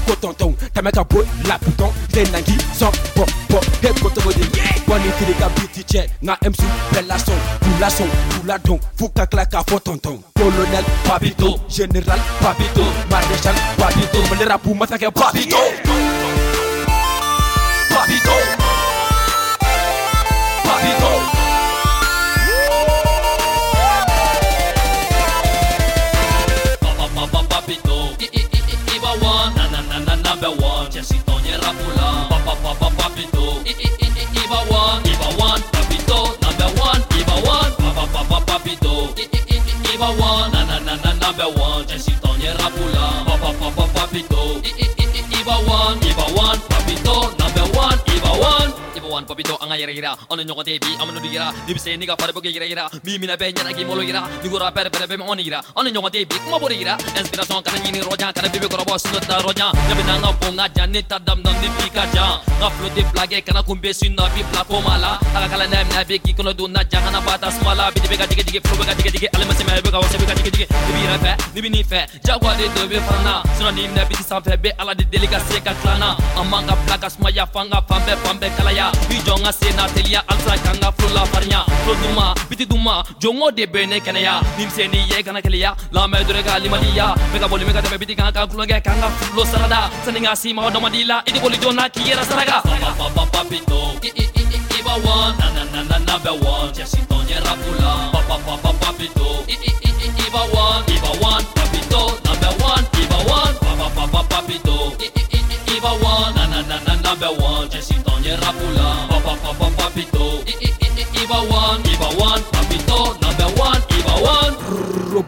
tongue. 0.55 0.69
Ta 0.73 0.81
meta 0.81 1.03
boy 1.03 1.25
la 1.47 1.57
puton 1.57 1.91
Zen 2.13 2.31
nangi 2.31 2.57
son 2.73 2.91
pop 3.15 3.29
pop. 3.49 3.63
Head 3.81 3.99
kote 3.99 4.19
rode 4.23 4.45
Boni 4.87 5.11
tiri 5.19 5.33
ka 5.39 5.49
beauty 5.49 5.83
check 5.83 6.09
Na 6.21 6.37
MC 6.41 6.63
bel 6.93 7.07
la 7.07 7.17
son 7.17 7.33
Fou 7.61 7.79
la 7.79 7.89
son 7.89 8.07
Fou 8.29 8.45
la 8.45 8.57
don. 8.57 8.79
Fou 8.97 9.09
kak 9.09 9.33
la 9.33 9.45
fo 9.67 9.79
ton 9.79 9.97
Colonel 10.35 10.85
Papito 11.07 11.59
General 11.69 12.19
Papito 12.41 12.83
Maréchal 13.09 13.55
Papito. 13.77 14.19
Mele 14.29 14.45
rapu 14.45 14.73
masake 14.73 15.11
Papito. 15.11 15.57
Papito. 17.89 18.35
Papito. 20.63 21.33
Rapula. 31.73 32.29
Papa, 32.29 32.55
papa, 32.62 32.89
papito, 32.97 33.63
Iba 33.65 34.59
one, 34.69 35.03
Iba 35.03 35.29
one, 35.39 35.62
papito, 35.73 36.38
number 36.41 36.69
one. 36.81 37.01
Iba 37.17 37.36
one, 37.47 37.73
papa, 37.77 38.07
papa, 38.13 38.45
papito, 38.45 39.13
Iba 39.93 40.09
one, 40.19 40.51
na 40.51 40.65
na 40.65 40.79
na 40.79 40.95
na 41.01 41.13
number 41.13 41.49
one. 41.59 41.86
Jesse 41.88 42.12
Tonya 42.21 42.53
Rapula. 42.57 43.25
Papa, 43.25 43.53
papa, 43.59 43.88
papito, 43.93 44.62
Iba 45.33 45.55
one, 45.67 45.99
Iba 46.01 46.25
one, 46.38 46.59
papito, 46.69 47.38
number 47.39 47.65
one. 47.77 47.97
Iba 48.05 48.31
one. 48.39 48.73
Iba 48.95 49.09
one, 49.09 49.25
papito, 49.25 49.57
anga 49.63 49.76
yera 49.76 49.91
yera 49.91 50.17
ono 50.30 50.43
du 50.43 51.28
yera 51.28 51.54
dibi 51.65 51.80
se 51.80 51.97
niga 51.97 52.15
boke 52.15 52.49
yera 52.52 52.65
yera 52.65 52.89
bi 53.04 53.17
mina 53.17 53.38
be 53.38 53.52
nyana 53.52 53.73
ki 53.73 53.86
molo 53.86 54.02
yera 54.02 54.21
nigo 54.43 54.60
ra 54.60 54.71
pere 54.71 54.89
pere 54.89 55.08
be 55.08 55.17
mo 55.17 55.26
kuma 55.26 56.69
yera 56.73 56.97
inspiration 57.17 57.63
kana 57.63 57.80
nyini 57.80 58.02
roja. 58.02 58.34
Kana 58.34 58.49
bibi 58.49 58.67
koro 58.67 58.84
boss 58.86 59.06
no 59.12 59.19
ta 59.19 59.39
roja. 59.41 59.71
Jabi 59.88 60.04
na 60.04 60.19
ngapo 60.19 60.52
jani 60.76 61.04
ta 61.04 61.19
dam 61.19 61.41
dam 61.43 61.56
pika 61.80 62.06
ja 62.13 62.39
nga 62.60 62.69
flo 62.69 62.89
de 62.89 63.41
kana 63.41 63.63
kumbe 63.63 63.93
sinna 63.93 64.30
bi 64.36 64.43
pla 64.52 64.63
ko 64.63 64.82
mala 64.82 65.19
aga 65.36 65.47
kala 65.49 65.67
na 65.67 65.84
na 65.84 66.04
be 66.04 66.17
ki 66.19 66.34
kono 66.34 66.54
du 66.54 66.67
na 66.67 66.84
bata 67.26 67.52
smala 67.52 67.91
bi 67.93 67.99
de 68.02 68.17
ga 68.17 68.28
dige 68.28 68.43
dige 68.43 68.60
flo 68.63 68.84
ga 68.84 68.93
dige 68.93 69.12
dige 69.12 69.30
me 69.38 69.91
ga 69.91 69.99
wase 69.99 70.17
be 70.17 70.26
ga 70.26 70.36
dige 70.36 70.52
dige 70.52 70.67
bibi 70.67 71.08
ra 71.08 71.17
fe 71.17 71.69
ni 71.69 71.84
fe. 71.84 72.06
Jagwa 72.26 72.56
de 72.58 72.67
do 72.76 72.88
be 72.88 72.99
fana 72.99 73.43
ni 73.71 73.88
na 73.88 74.06
bi 74.06 74.15
sanfe 74.15 74.58
be 74.62 74.71
ala 74.80 74.93
de 74.95 75.04
delegasi 75.06 75.62
ka 75.63 75.73
klana. 75.82 76.17
Amanga 76.38 76.76
plaka 76.86 77.10
smaya 77.10 77.45
fanga 77.47 77.82
fambe 77.88 78.13
fambe 78.23 78.49
kala 78.58 78.71
ya 78.71 78.91
bi 79.08 79.15
jonga 79.26 79.52
n 79.53 79.59
ka 79.59 79.65
se 79.65 79.73
n'a 79.75 79.87
teliya, 79.93 80.23
halisa 80.27 80.57
ka 80.63 80.71
n 80.73 80.79
ka 80.79 80.91
flow 80.91 81.13
la 81.13 81.25
farinya. 81.25 81.65
Flow 81.83 81.95
duma, 82.01 82.33
biti 82.49 82.65
duma, 82.65 83.03
jɔnko 83.19 83.51
de 83.55 83.65
bɛ 83.67 83.87
ne 83.87 83.99
kɛnɛya. 83.99 84.41
Ni 84.57 84.69
se 84.69 84.87
ni 84.87 84.99
ye 85.09 85.23
kana 85.23 85.41
keleya, 85.41 85.75
lamɛn 85.91 86.25
dore 86.25 86.43
ka 86.43 86.57
limaniya. 86.59 87.15
Bɛ 87.33 87.39
ka 87.39 87.47
boli 87.47 87.65
bɛ 87.65 87.73
ka 87.73 87.81
tɛmɛ 87.81 87.97
biti 87.99 88.15
kan 88.15 88.31
ka 88.33 88.47
kulonkɛ 88.47 88.83
ka 88.83 88.93
n 88.93 89.01
ka 89.01 89.09
flow 89.33 89.45
sarada. 89.45 89.89
Sani 90.03 90.21
ka 90.21 90.33
si 90.35 90.53
ma 90.53 90.65
o 90.67 90.69
dɔmadi 90.69 91.05
la, 91.05 91.21
i 91.27 91.31
ti 91.31 91.39
boli 91.39 91.57
joona 91.57 91.89
k'i 91.89 92.01
yɛrɛ 92.09 92.23
saraka. 92.25 92.61
Papa 92.63 92.93
papa 92.97 93.25
papito, 93.31 93.97
i 94.03 94.09
i 94.15 94.25
i 94.25 94.41
i 94.41 94.59
Iba 94.83 94.95
one, 95.05 95.37
na 95.37 95.47
na 95.53 95.63
na 95.71 95.83
na 95.83 95.97
number 96.03 96.33
one. 96.43 96.73
Jesse 96.73 96.99
Tonya 97.07 97.39
Rapula. 97.45 98.11
Papa 98.11 98.35
papa 98.45 98.73
papito, 98.81 99.47
i 99.47 99.53
i 99.53 99.71
i 99.79 99.91
i 100.03 100.07
Iba 100.27 100.43
one, 100.51 100.83
Iba 100.91 101.11
one, 101.23 101.45
papito, 101.55 102.01
number 102.25 102.51
one. 102.63 102.83
Iba 102.99 103.19
one, 103.29 103.55
papa 103.63 103.87
papa 103.95 104.21
papito, 104.27 104.91
i 104.99 105.07
i 105.07 105.23
i 105.31 105.39
i 105.39 105.77
Iba 105.77 105.91
one, 106.03 106.35
na 106.35 106.47
na 106.47 106.61
na 106.67 106.77
na 106.83 106.93
number 107.01 107.31
one. 107.41 107.69
Jesse 107.69 107.95
Tonya 108.03 108.35
Rapula. 108.41 109.12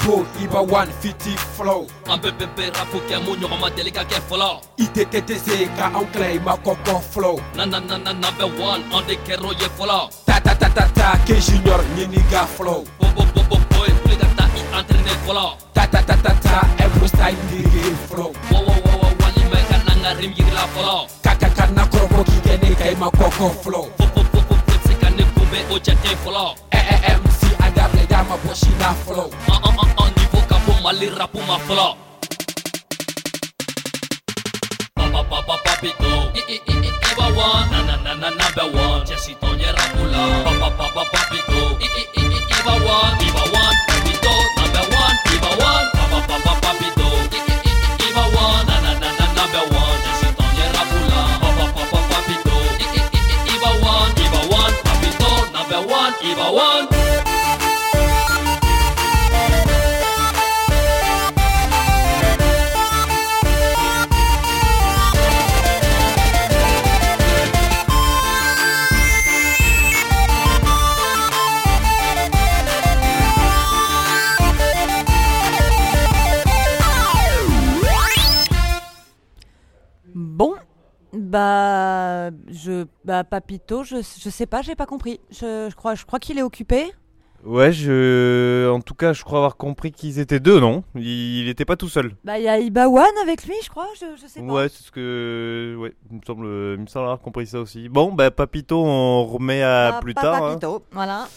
Robo 0.03 0.25
Iba 0.41 0.61
one 0.61 0.91
fifty 1.01 1.35
flow. 1.55 1.87
An 2.07 2.19
bɛ 2.19 2.31
bɛɛ 2.37 2.55
bɛ 2.55 2.73
rapu 2.75 2.99
kɛ 3.07 3.23
mun 3.23 3.39
ɲɔgɔn 3.39 3.59
ma 3.59 3.69
deli 3.69 3.91
ka 3.91 4.03
kɛ 4.03 4.19
fɔlɔ. 4.29 4.61
ITTTC 4.77 5.67
ka 5.77 5.91
i 6.21 6.39
ma 6.39 6.55
kɔkɔ 6.57 7.01
flow. 7.01 7.39
Na 7.55 7.65
na 7.65 7.79
na 7.79 7.97
na 7.97 8.11
number 8.13 8.47
one, 8.61 8.83
an 8.93 9.07
de 9.07 9.15
kɛr'o 9.15 9.51
ye 9.59 9.67
fɔlɔ. 9.77 10.09
Ta 10.25 10.39
ta 10.39 10.53
ta 10.53 10.67
ta 10.69 10.87
ta 10.93 11.17
ke 11.25 11.39
junior 11.39 11.79
ɲini 11.95 12.21
ka 12.31 12.45
flow. 12.45 12.83
Bo 12.99 13.07
bo 13.15 13.23
bo 13.33 13.41
bo 13.49 13.57
boy, 13.69 13.89
wuli 14.03 14.15
ka 14.19 14.27
taa 14.35 14.47
i 14.55 14.61
entraîner 14.77 15.17
fɔlɔ. 15.25 15.57
Ta 15.73 15.85
ta 15.87 16.01
ta 16.01 16.15
ta 16.23 16.33
ta 16.41 16.67
every 16.79 17.07
style 17.07 17.35
digi 17.49 17.95
flow. 18.09 18.33
Wo 18.51 18.59
wo 18.59 18.73
wo 18.85 18.93
wo 19.01 19.09
walima 19.21 19.57
i 19.57 19.65
ka 19.69 19.77
na 19.85 19.93
n 19.93 20.01
ka 20.03 20.11
rim 20.19 20.33
yirila 20.33 20.65
fɔlɔ. 20.75 20.97
Ka 21.23 21.33
ka 21.35 21.49
ka 21.49 21.65
na 21.71 21.85
kɔrɔbɔ 21.85 22.23
k'i 22.25 22.39
kɛ 22.45 22.53
ne 22.63 22.75
ka 22.75 22.99
ma 22.99 23.09
kɔkɔ 23.09 23.47
flow. 23.63 23.89
Fo 23.97 24.05
fo 24.13 24.39
fo 24.41 24.73
se 24.87 24.93
ka 24.99 25.09
ne 25.09 25.23
kunbɛn 25.23 25.71
o 25.71 25.79
jate 25.79 26.11
fɔlɔ. 26.23 26.45
Ɛ 26.71 26.79
ɛ 26.79 27.15
MC 27.21 27.34
a 28.25 28.33
dabila 28.33 28.33
i 28.33 28.33
ma 28.33 28.35
bɔ 28.37 28.53
si 28.55 28.69
na 28.79 28.93
flow. 28.93 29.29
An 29.47 29.61
an 29.63 29.79
an 29.79 29.89
an 29.97 30.13
niveau 30.15 30.47
ka 30.49 30.57
bɔ 30.65 30.83
Mali 30.83 31.09
rapu 31.09 31.39
ma 31.47 31.57
fɔlɔ. 31.57 31.95
Papa 34.95 35.23
papa 35.29 35.55
papito, 35.65 36.31
i 36.33 36.41
i 36.47 36.57
i 36.67 36.75
i 36.87 36.91
Iba 37.11 37.27
one, 37.35 37.69
na 37.71 37.79
na 37.85 37.95
na 38.03 38.13
na 38.13 38.29
number 38.29 38.67
one. 38.79 39.05
Jesse 39.05 39.35
Tonya 39.35 39.73
Rapula. 39.73 40.54
Bah, 83.23 83.23
Papito, 83.23 83.83
je, 83.83 83.97
je 83.97 84.29
sais 84.29 84.45
pas, 84.45 84.61
j'ai 84.61 84.75
pas 84.75 84.85
compris. 84.85 85.19
Je, 85.31 85.67
je 85.69 85.75
crois, 85.75 85.95
je 85.95 86.05
crois 86.05 86.19
qu'il 86.19 86.37
est 86.37 86.43
occupé. 86.43 86.91
Ouais, 87.43 87.71
je. 87.71 88.67
En 88.71 88.81
tout 88.81 88.95
cas, 88.95 89.13
je 89.13 89.23
crois 89.23 89.37
avoir 89.37 89.55
compris 89.55 89.91
qu'ils 89.91 90.17
étaient 90.17 90.39
deux, 90.39 90.59
non? 90.59 90.83
Il 90.95 91.47
était 91.47 91.63
pas 91.65 91.75
tout 91.75 91.89
seul. 91.89 92.15
Bah, 92.23 92.39
il 92.39 92.43
y 92.43 92.47
a 92.47 92.57
Ibawan 92.57 93.05
avec 93.21 93.45
lui, 93.45 93.53
je 93.63 93.69
crois. 93.69 93.85
Je, 93.99 94.05
je 94.19 94.25
sais 94.27 94.41
pas. 94.41 94.51
Ouais, 94.51 94.67
c'est 94.67 94.81
ce 94.83 94.91
que. 94.91 95.75
Ouais, 95.79 95.93
il 96.09 96.17
me 96.17 96.21
semble, 96.25 96.45
il 96.47 96.81
me 96.81 96.87
semble 96.87 97.05
avoir 97.05 97.19
compris 97.19 97.45
ça 97.45 97.59
aussi. 97.59 97.87
Bon, 97.87 98.11
bah, 98.13 98.31
Papito, 98.31 98.83
on 98.83 99.25
remet 99.25 99.61
à 99.61 99.97
Ah, 99.97 99.99
plus 100.01 100.15
pas 100.15 100.21
tard. 100.23 100.43
hein. 100.43 100.47
Papito, 100.55 100.83
voilà. 100.91 101.27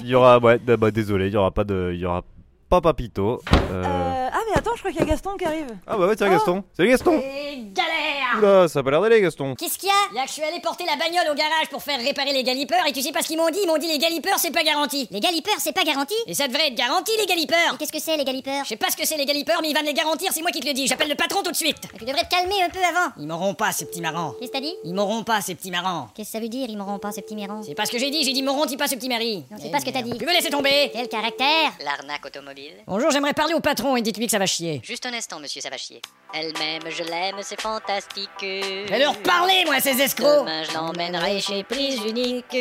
Il 0.00 0.06
y 0.06 0.14
aura. 0.14 0.38
Ouais, 0.38 0.58
bah, 0.58 0.78
bah, 0.78 0.90
désolé, 0.90 1.26
il 1.26 1.34
y 1.34 1.36
aura 1.36 1.50
pas 1.50 1.64
de. 1.64 1.90
Il 1.92 2.00
y 2.00 2.06
aura 2.06 2.22
pas 2.68 2.80
Papito. 2.80 3.40
Euh, 3.70 3.82
Euh, 3.84 4.28
ah, 4.32 4.40
mais 4.50 4.58
attends, 4.58 4.72
je 4.74 4.80
crois 4.80 4.90
qu'il 4.92 5.00
y 5.00 5.02
a 5.02 5.06
Gaston 5.06 5.36
qui 5.36 5.44
arrive. 5.44 5.66
Ah, 5.86 5.96
bah, 5.96 6.06
ouais, 6.06 6.16
tiens, 6.16 6.28
Gaston. 6.30 6.62
Salut, 6.76 6.88
Gaston 6.90 7.18
Et 7.18 7.58
galère 7.72 8.38
Oula, 8.38 8.68
ça 8.68 8.80
a 8.80 8.82
pas 8.82 8.90
l'air 8.90 9.00
d'aller, 9.00 9.20
Gaston. 9.20 9.54
Qu'est-ce 9.54 9.78
qu'il 9.78 9.88
y 9.88 9.92
a? 9.92 10.14
Là 10.14 10.22
que 10.22 10.28
je 10.28 10.34
suis 10.34 10.42
allé 10.42 10.60
porter 10.60 10.84
la 10.84 10.96
bagnole 10.96 11.26
au 11.30 11.34
garage 11.34 11.68
pour 11.70 11.82
faire 11.82 11.98
réparer 12.00 12.32
les 12.32 12.42
galipeurs 12.42 12.84
et 12.86 12.92
tu 12.92 13.00
sais 13.02 13.12
pas 13.12 13.22
ce 13.22 13.28
qu'ils 13.28 13.36
m'ont 13.36 13.48
dit? 13.50 13.58
Ils 13.62 13.66
m'ont 13.66 13.78
dit 13.78 13.86
les 13.86 13.98
galipeurs 13.98 14.38
c'est 14.38 14.50
pas 14.50 14.62
garanti. 14.64 15.06
Les 15.10 15.20
galipeurs 15.20 15.54
c'est 15.58 15.72
pas 15.72 15.84
garanti? 15.84 16.14
Et 16.26 16.34
ça 16.34 16.48
devrait 16.48 16.68
être 16.68 16.74
garanti 16.74 17.12
les 17.18 17.26
galipeurs 17.26 17.78
Qu'est-ce 17.78 17.92
que 17.92 18.00
c'est 18.00 18.16
les 18.16 18.24
galipeurs 18.24 18.64
Je 18.64 18.70
sais 18.70 18.76
pas 18.76 18.90
ce 18.90 18.96
que 18.96 19.06
c'est 19.06 19.16
les 19.16 19.24
galipeurs 19.26 19.60
mais 19.62 19.70
il 19.70 19.74
va 19.74 19.82
me 19.82 19.86
les 19.86 19.94
garantir, 19.94 20.30
c'est 20.32 20.42
moi 20.42 20.50
qui 20.50 20.60
te 20.60 20.66
le 20.66 20.72
dis. 20.74 20.86
J'appelle 20.88 21.08
le 21.08 21.14
patron 21.14 21.42
tout 21.42 21.50
de 21.52 21.56
suite. 21.56 21.78
Tu 21.98 22.04
devrais 22.04 22.24
te 22.24 22.28
calmer 22.30 22.62
un 22.62 22.70
peu 22.70 22.80
avant. 22.80 23.12
Ils 23.18 23.26
m'auront 23.26 23.54
pas 23.54 23.72
ces 23.72 23.86
petits 23.86 24.00
marrants. 24.00 24.34
Qu'est-ce 24.40 24.50
que 24.50 24.56
t'as 24.56 24.62
dit? 24.62 24.74
Ils 24.84 24.94
m'auront 24.94 25.22
pas 25.24 25.40
ces 25.40 25.54
petits 25.54 25.70
marrants. 25.70 26.08
Qu'est-ce 26.14 26.28
que 26.32 26.38
ça 26.38 26.40
veut 26.40 26.48
dire 26.48 26.66
ils 26.68 26.76
m'auront 26.78 26.98
pas 26.98 27.12
ces 27.12 27.22
petits 27.22 27.36
marrants? 27.36 27.62
C'est 27.62 27.74
pas 27.74 27.86
ce 27.86 27.92
que 27.92 27.98
j'ai 27.98 28.10
dit, 28.10 28.24
j'ai 28.24 28.32
dit 28.32 28.42
m'auront 28.42 28.66
pas 28.66 28.88
ce 28.88 28.96
petit 28.96 29.08
mari? 29.08 29.44
Non, 29.50 29.58
c'est 29.60 29.70
pas 29.70 29.80
ce 29.80 29.84
que 29.84 29.90
t'as 29.90 30.02
dit. 30.02 30.16
Tu 30.18 30.24
me 30.26 30.32
laisser 30.32 30.50
tomber 30.50 30.90
Quel 30.92 31.08
caractère? 31.08 31.72
L'arnaque 31.84 32.26
automobile. 32.26 32.53
Bonjour, 32.86 33.10
j'aimerais 33.10 33.32
parler 33.32 33.54
au 33.54 33.60
patron 33.60 33.96
et 33.96 34.02
dites-lui 34.02 34.26
que 34.26 34.30
ça 34.32 34.38
va 34.38 34.46
chier. 34.46 34.80
Juste 34.84 35.06
un 35.06 35.12
instant, 35.12 35.40
monsieur, 35.40 35.60
ça 35.60 35.70
va 35.70 35.76
chier. 35.76 36.00
Elle-même, 36.32 36.82
je 36.88 37.02
l'aime, 37.02 37.36
c'est 37.42 37.60
fantastique. 37.60 38.28
vais 38.40 38.98
leur 38.98 39.16
parler, 39.18 39.64
moi, 39.66 39.80
ces 39.80 40.00
escrocs. 40.00 40.40
Demain, 40.40 40.62
je 40.64 40.72
l'emmènerai 40.74 41.40
chez 41.40 41.64
Prise 41.64 42.00
Unique. 42.06 42.56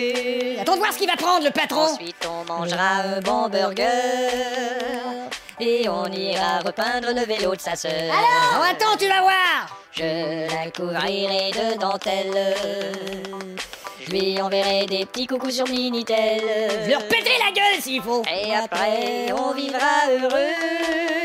Attends 0.60 0.74
de 0.74 0.80
voir 0.80 0.94
ce 0.94 0.98
qu'il 0.98 1.08
va 1.10 1.16
prendre, 1.16 1.44
le 1.46 1.52
patron. 1.52 1.82
Ensuite, 1.84 2.28
on 2.28 2.46
mangera 2.52 2.96
un 3.18 3.20
bon 3.22 3.50
burger. 3.50 3.84
Et 5.60 5.88
on 5.88 6.08
ira 6.08 6.60
repeindre 6.60 7.10
le 7.14 7.26
vélo 7.26 7.56
de 7.56 7.62
sa 7.62 7.76
sœur. 7.76 7.92
Alors 7.92 8.60
Oh, 8.60 8.64
attends, 8.72 8.98
tu 8.98 9.08
vas 9.08 9.22
voir 9.22 9.80
Je 9.92 10.48
la 10.54 10.72
couvrirai 10.72 11.52
de 11.52 11.80
dentelle. 11.80 12.56
Je 14.06 14.12
lui 14.12 14.42
enverrai 14.42 14.86
des 14.86 15.06
petits 15.06 15.28
coucous 15.28 15.52
sur 15.52 15.68
Minitel. 15.68 16.42
Je 16.86 16.90
leur 16.90 17.08
péterai 17.08 17.38
la 17.40 17.52
gueule 17.52 17.82
s'il 17.82 18.02
faut. 18.02 18.22
Et 18.24 18.54
après, 18.54 19.32
on 19.32 19.54
vivra 19.54 20.10
heureux. 20.10 21.23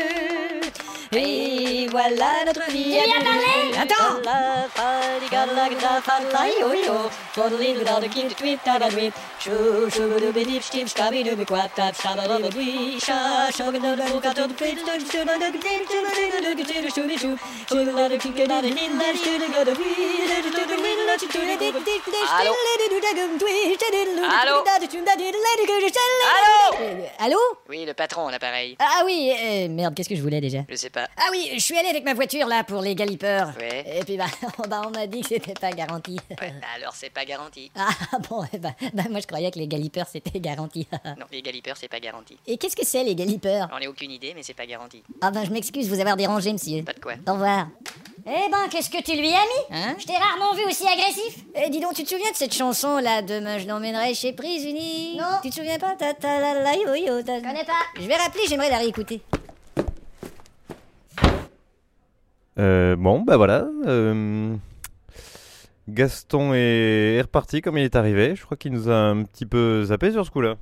Et 1.11 1.87
voilà 1.89 2.45
notre 2.45 2.69
vie. 2.69 2.83
Tu 2.83 2.89
viens 2.89 3.19
parler 3.19 3.77
Attends 3.81 4.21
Allô 26.39 26.81
Euh, 26.81 27.05
Allô 27.19 27.37
Oui, 27.69 27.85
le 27.85 27.93
patron, 27.93 28.29
l'appareil. 28.29 28.75
Ah 28.79 29.03
oui, 29.05 29.31
euh, 29.41 29.67
merde, 29.69 29.95
qu'est-ce 29.95 30.09
que 30.09 30.15
je 30.15 30.21
voulais 30.21 30.41
déjà 30.41 30.59
Je 30.69 30.75
sais 30.75 30.89
pas. 30.89 30.98
Ah 31.17 31.27
oui, 31.31 31.49
je 31.53 31.59
suis 31.59 31.77
allé 31.77 31.89
avec 31.89 32.03
ma 32.03 32.13
voiture 32.13 32.47
là 32.47 32.63
pour 32.63 32.81
les 32.81 32.95
galipeurs. 32.95 33.51
Ouais. 33.59 33.99
Et 33.99 34.03
puis 34.03 34.17
bah, 34.17 34.25
bah, 34.69 34.81
on 34.87 34.91
m'a 34.91 35.07
dit 35.07 35.21
que 35.21 35.27
c'était 35.27 35.53
pas 35.53 35.71
garanti. 35.71 36.19
Ouais, 36.29 36.53
bah 36.61 36.67
alors 36.75 36.93
c'est 36.95 37.09
pas 37.09 37.25
garanti. 37.25 37.71
Ah 38.11 38.17
bon, 38.29 38.43
eh 38.53 38.57
bah, 38.57 38.73
bah, 38.93 39.03
moi 39.09 39.19
je 39.19 39.27
croyais 39.27 39.51
que 39.51 39.59
les 39.59 39.67
galipeurs 39.67 40.07
c'était 40.11 40.39
garanti. 40.39 40.87
Non, 41.17 41.25
les 41.31 41.41
galipeurs, 41.41 41.75
c'est 41.77 41.87
pas 41.87 41.99
garanti. 41.99 42.37
Et 42.47 42.57
qu'est-ce 42.57 42.75
que 42.75 42.85
c'est 42.85 43.03
les 43.03 43.15
galipeurs 43.15 43.67
J'en 43.71 43.79
ai 43.79 43.87
aucune 43.87 44.11
idée, 44.11 44.33
mais 44.35 44.43
c'est 44.43 44.53
pas 44.53 44.65
garanti. 44.65 45.03
Ah 45.21 45.31
ben 45.31 45.43
je 45.43 45.51
m'excuse 45.51 45.89
vous 45.89 45.99
avoir 45.99 46.15
dérangé 46.15 46.53
monsieur. 46.53 46.83
Pas 46.83 46.93
de 46.93 46.99
quoi. 46.99 47.13
Au 47.27 47.33
revoir. 47.33 47.67
Eh 48.25 48.49
ben, 48.51 48.67
qu'est-ce 48.69 48.89
que 48.89 49.01
tu 49.01 49.13
lui 49.13 49.29
as 49.29 49.31
mis? 49.31 49.75
Hein? 49.77 49.95
Je 49.97 50.05
t'ai 50.05 50.13
rarement 50.13 50.53
vu 50.53 50.63
aussi 50.65 50.85
agressif. 50.87 51.43
Eh, 51.55 51.69
dis 51.69 51.79
donc, 51.79 51.93
tu 51.93 52.03
te 52.03 52.09
souviens 52.09 52.31
de 52.31 52.35
cette 52.35 52.53
chanson 52.53 52.97
là 52.97 53.21
Demain 53.21 53.57
je 53.57 53.67
l'emmènerai 53.67 54.13
chez 54.13 54.33
Prise 54.33 54.65
Unie 54.65 55.17
Non. 55.17 55.39
Tu 55.41 55.49
te 55.49 55.55
souviens 55.55 55.79
pas? 55.79 55.95
Ta 55.95 56.13
ta 56.13 56.39
la 56.39 56.53
la 56.61 56.75
yo 56.75 56.93
yo 56.95 57.21
ta... 57.23 57.39
Connais 57.41 57.65
pas. 57.65 57.73
Je 57.99 58.07
vais 58.07 58.15
rappeler, 58.15 58.43
j'aimerais 58.47 58.69
la 58.69 58.77
réécouter. 58.77 59.21
Euh, 62.59 62.95
bon, 62.95 63.21
bah 63.21 63.37
voilà. 63.37 63.67
euh, 63.87 64.55
Gaston 65.87 66.53
est... 66.53 67.15
est 67.17 67.21
reparti 67.21 67.61
comme 67.61 67.77
il 67.77 67.83
est 67.83 67.95
arrivé. 67.95 68.35
Je 68.35 68.43
crois 68.45 68.57
qu'il 68.57 68.71
nous 68.73 68.89
a 68.89 68.95
un 68.95 69.23
petit 69.23 69.45
peu 69.45 69.83
zappé 69.85 70.11
sur 70.11 70.25
ce 70.25 70.31
coup-là. 70.31 70.55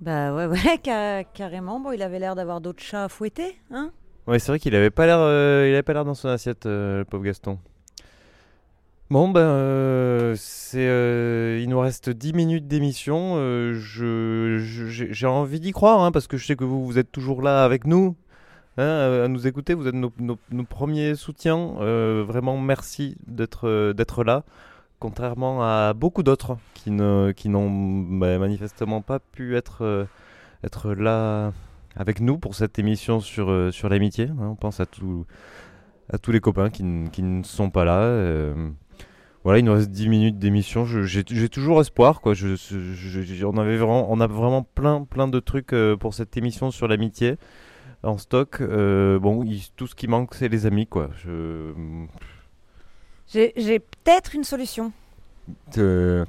Bah 0.00 0.34
ouais, 0.34 0.46
ouais, 0.52 0.80
ca- 0.84 1.24
carrément. 1.24 1.80
Bon, 1.80 1.92
il 1.92 2.02
avait 2.02 2.18
l'air 2.18 2.34
d'avoir 2.34 2.60
d'autres 2.60 2.82
chats 2.82 3.04
à 3.04 3.08
fouetter, 3.08 3.56
hein 3.70 3.90
Ouais, 4.26 4.38
c'est 4.38 4.52
vrai 4.52 4.58
qu'il 4.58 4.74
avait 4.76 4.90
pas 4.90 5.06
l'air, 5.06 5.18
euh, 5.20 5.66
il 5.68 5.72
avait 5.72 5.82
pas 5.82 5.94
l'air 5.94 6.04
dans 6.04 6.14
son 6.14 6.28
assiette, 6.28 6.66
le 6.66 7.04
pauvre 7.08 7.24
Gaston. 7.24 7.58
Bon, 9.10 9.30
ben, 9.30 9.40
euh, 9.40 10.34
c'est, 10.36 10.86
euh, 10.86 11.58
il 11.62 11.68
nous 11.70 11.80
reste 11.80 12.10
10 12.10 12.34
minutes 12.34 12.68
d'émission. 12.68 13.36
euh, 13.36 13.72
je, 13.72 14.58
je- 14.58 14.86
j'ai 14.86 15.14
j'ai 15.14 15.26
envie 15.26 15.60
d'y 15.60 15.72
croire, 15.72 16.00
hein, 16.00 16.12
parce 16.12 16.26
que 16.26 16.36
je 16.36 16.44
sais 16.46 16.56
que 16.56 16.64
vous, 16.64 16.84
vous 16.84 16.98
êtes 16.98 17.10
toujours 17.10 17.40
là 17.40 17.64
avec 17.64 17.86
nous, 17.86 18.16
hein, 18.78 19.20
à 19.20 19.24
à 19.24 19.28
nous 19.28 19.46
écouter. 19.46 19.74
Vous 19.74 19.86
êtes 19.88 19.94
nos, 19.94 20.10
premiers 20.68 21.14
soutiens. 21.14 21.74
euh, 21.80 22.24
vraiment, 22.26 22.58
merci 22.58 23.16
d'être, 23.26 23.68
euh, 23.68 23.92
d'être 23.92 24.24
là. 24.24 24.44
Contrairement 25.00 25.62
à 25.62 25.92
beaucoup 25.94 26.22
d'autres 26.24 26.56
qui 26.74 26.90
ne, 26.90 27.32
qui 27.36 27.48
n'ont 27.48 27.70
bah, 28.18 28.38
manifestement 28.38 29.00
pas 29.00 29.20
pu 29.20 29.56
être, 29.56 29.82
euh, 29.84 30.04
être 30.64 30.92
là 30.92 31.52
avec 31.94 32.20
nous 32.20 32.38
pour 32.38 32.54
cette 32.54 32.78
émission 32.78 33.20
sur, 33.20 33.50
euh, 33.50 33.70
sur 33.70 33.88
l'amitié. 33.88 34.26
hein. 34.28 34.36
on 34.40 34.54
pense 34.56 34.80
à, 34.80 34.86
tout, 34.86 35.24
à 36.12 36.18
tous 36.18 36.32
les 36.32 36.40
copains 36.40 36.70
qui, 36.70 36.84
qui 37.12 37.22
ne 37.22 37.42
sont 37.44 37.70
pas 37.70 37.84
là. 37.84 37.98
euh. 38.00 38.70
voilà, 39.44 39.58
il 39.60 39.64
nous 39.64 39.72
reste 39.72 39.90
10 39.90 40.08
minutes 40.08 40.38
d'émission. 40.38 40.84
J'ai 40.84 41.48
toujours 41.48 41.80
espoir. 41.80 42.20
Quoi. 42.20 42.34
On, 42.34 43.56
avait 43.58 43.76
vraiment, 43.76 44.10
on 44.10 44.20
a 44.20 44.26
vraiment 44.26 44.62
plein, 44.62 45.04
plein 45.04 45.28
de 45.28 45.38
trucs 45.40 45.72
euh, 45.72 45.96
pour 45.96 46.14
cette 46.14 46.36
émission 46.36 46.70
sur 46.70 46.88
l'amitié 46.88 47.36
en 48.02 48.18
stock. 48.18 48.60
Euh, 48.60 49.18
bon, 49.18 49.44
il- 49.44 49.68
tout 49.76 49.86
ce 49.86 49.94
qui 49.94 50.08
manque, 50.08 50.34
c'est 50.34 50.48
les 50.48 50.66
amis. 50.66 50.86
Quoi. 50.86 51.10
Je, 51.24 51.72
J'ai 53.28 53.52
j'ai 53.56 53.78
peut-être 53.78 54.34
une 54.34 54.44
solution. 54.44 54.92
euh, 55.78 56.24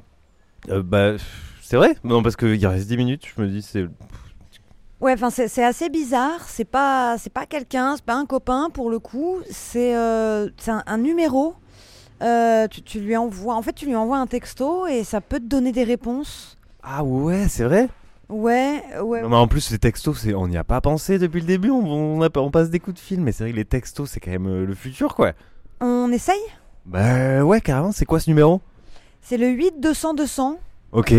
euh, 0.70 0.82
bah, 0.82 1.14
c'est 1.62 1.76
vrai 1.76 1.96
Non, 2.04 2.22
parce 2.22 2.36
qu'il 2.36 2.66
reste 2.66 2.88
10 2.88 2.96
minutes. 2.96 3.24
Je 3.36 3.40
me 3.42 3.48
dis, 3.48 3.62
c'est. 3.62 3.86
Ouais, 5.00 5.14
enfin 5.14 5.30
c'est 5.30 5.48
c'est 5.48 5.64
assez 5.64 5.88
bizarre. 5.88 6.46
C'est 6.48 6.64
pas 6.66 7.16
c'est 7.18 7.32
pas 7.32 7.46
quelqu'un, 7.46 7.96
c'est 7.96 8.04
pas 8.04 8.14
un 8.16 8.26
copain 8.26 8.68
pour 8.72 8.90
le 8.90 8.98
coup. 8.98 9.40
C'est 9.50 9.94
c'est 10.58 10.70
un, 10.70 10.82
un 10.86 10.98
numéro. 10.98 11.54
Tu, 12.20 12.82
tu 12.82 13.00
lui 13.00 13.16
envoies, 13.16 13.54
en 13.54 13.62
fait, 13.62 13.72
tu 13.72 13.86
lui 13.86 13.96
envoies 13.96 14.18
un 14.18 14.26
texto 14.26 14.86
et 14.86 15.04
ça 15.04 15.20
peut 15.20 15.40
te 15.40 15.46
donner 15.46 15.72
des 15.72 15.84
réponses. 15.84 16.58
Ah 16.82 17.04
ouais, 17.04 17.48
c'est 17.48 17.64
vrai? 17.64 17.88
Ouais, 18.30 18.82
ouais. 19.02 19.22
Non, 19.22 19.28
mais 19.28 19.36
en 19.36 19.48
plus, 19.48 19.70
les 19.70 19.78
textos, 19.78 20.18
c'est- 20.20 20.34
on 20.34 20.46
n'y 20.48 20.56
a 20.56 20.64
pas 20.64 20.80
pensé 20.80 21.18
depuis 21.18 21.40
le 21.40 21.46
début. 21.46 21.70
On, 21.70 21.84
on, 21.84 22.22
a- 22.22 22.38
on 22.38 22.50
passe 22.50 22.70
des 22.70 22.78
coups 22.80 22.94
de 22.94 23.00
fil, 23.00 23.20
mais 23.20 23.32
c'est 23.32 23.44
vrai 23.44 23.50
que 23.52 23.56
les 23.56 23.64
textos, 23.64 24.08
c'est 24.10 24.20
quand 24.20 24.30
même 24.30 24.46
euh, 24.46 24.64
le 24.66 24.74
futur, 24.74 25.14
quoi. 25.14 25.32
On 25.80 26.10
essaye? 26.12 26.40
Bah 26.86 27.42
ouais, 27.44 27.60
carrément. 27.60 27.92
C'est 27.92 28.04
quoi 28.06 28.20
ce 28.20 28.30
numéro? 28.30 28.60
C'est 29.20 29.36
le 29.36 29.48
8 29.48 29.80
200 29.80 30.14
200. 30.14 30.58
Ok. 30.92 31.12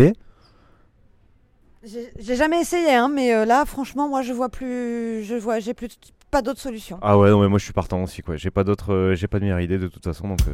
J'ai 1.84 2.12
j'ai 2.18 2.36
jamais 2.36 2.60
essayé, 2.60 2.94
hein, 2.94 3.08
mais 3.12 3.34
euh, 3.34 3.44
là, 3.44 3.64
franchement, 3.64 4.08
moi, 4.08 4.22
je 4.22 4.32
vois 4.32 4.48
plus, 4.48 5.24
je 5.24 5.34
vois, 5.34 5.58
j'ai 5.58 5.74
plus 5.74 5.88
pas 6.30 6.40
d'autre 6.40 6.60
solution. 6.60 6.98
Ah 7.02 7.18
ouais, 7.18 7.28
non, 7.30 7.40
mais 7.42 7.48
moi 7.48 7.58
je 7.58 7.64
suis 7.64 7.72
partant 7.72 8.02
aussi, 8.04 8.22
quoi. 8.22 8.36
J'ai 8.36 8.50
pas 8.50 8.62
d'autre, 8.64 8.92
euh, 8.92 9.14
j'ai 9.16 9.26
pas 9.26 9.38
de 9.38 9.44
meilleure 9.44 9.60
idée 9.60 9.78
de 9.78 9.88
toute 9.88 10.04
façon, 10.04 10.28
donc 10.28 10.38
euh, 10.48 10.52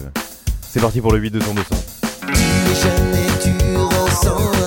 c'est 0.62 0.80
parti 0.80 1.00
pour 1.00 1.12
le 1.12 1.18
8 1.18 1.30
200 1.30 1.54
200. 1.54 1.74
Jamais 2.82 3.26
tu 3.42 3.76
ressens 3.76 4.57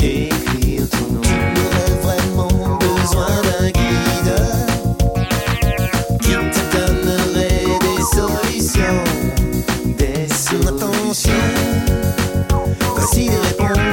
Écrire 0.00 0.88
ton 0.90 1.12
nom. 1.12 1.20
Tu 1.22 1.60
aurais 1.64 1.94
vraiment 2.02 2.76
besoin 2.78 3.28
d'un 3.42 3.66
guide 3.70 4.34
qui 6.20 6.32
te 6.32 6.62
donnerait 6.76 7.78
des 7.80 8.02
solutions. 8.16 9.04
Des 9.96 10.26
solutions. 10.28 11.48
Voici 12.96 13.22
les 13.28 13.36
réponses 13.36 13.87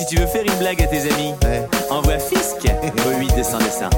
si 0.00 0.06
tu 0.06 0.16
veux 0.16 0.26
faire 0.26 0.44
une 0.44 0.54
blague 0.54 0.82
à 0.82 0.86
tes 0.86 1.02
amis, 1.12 1.34
envoie 1.90 2.18
Fisk 2.18 2.64
au 3.06 3.18
8 3.18 3.36
200 3.36 3.58
200. 3.58 3.90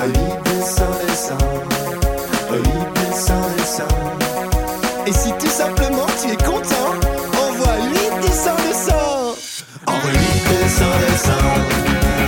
Au 0.00 0.06
8 0.06 0.14
200 0.44 0.84
200. 1.08 1.38
Au 2.50 2.54
8 2.54 2.62
200 3.10 3.34
200. 3.58 3.82
Et 5.06 5.12
si 5.12 5.30
tout 5.38 5.46
simplement 5.46 6.06
tu 6.20 6.32
es 6.32 6.36
content, 6.36 6.90
envoie 7.32 7.76
8 7.76 8.26
200 8.26 8.50
200. 8.66 8.92
Envoie 9.86 10.10
8 10.10 10.18
200 10.64 10.84
200. 11.10 11.32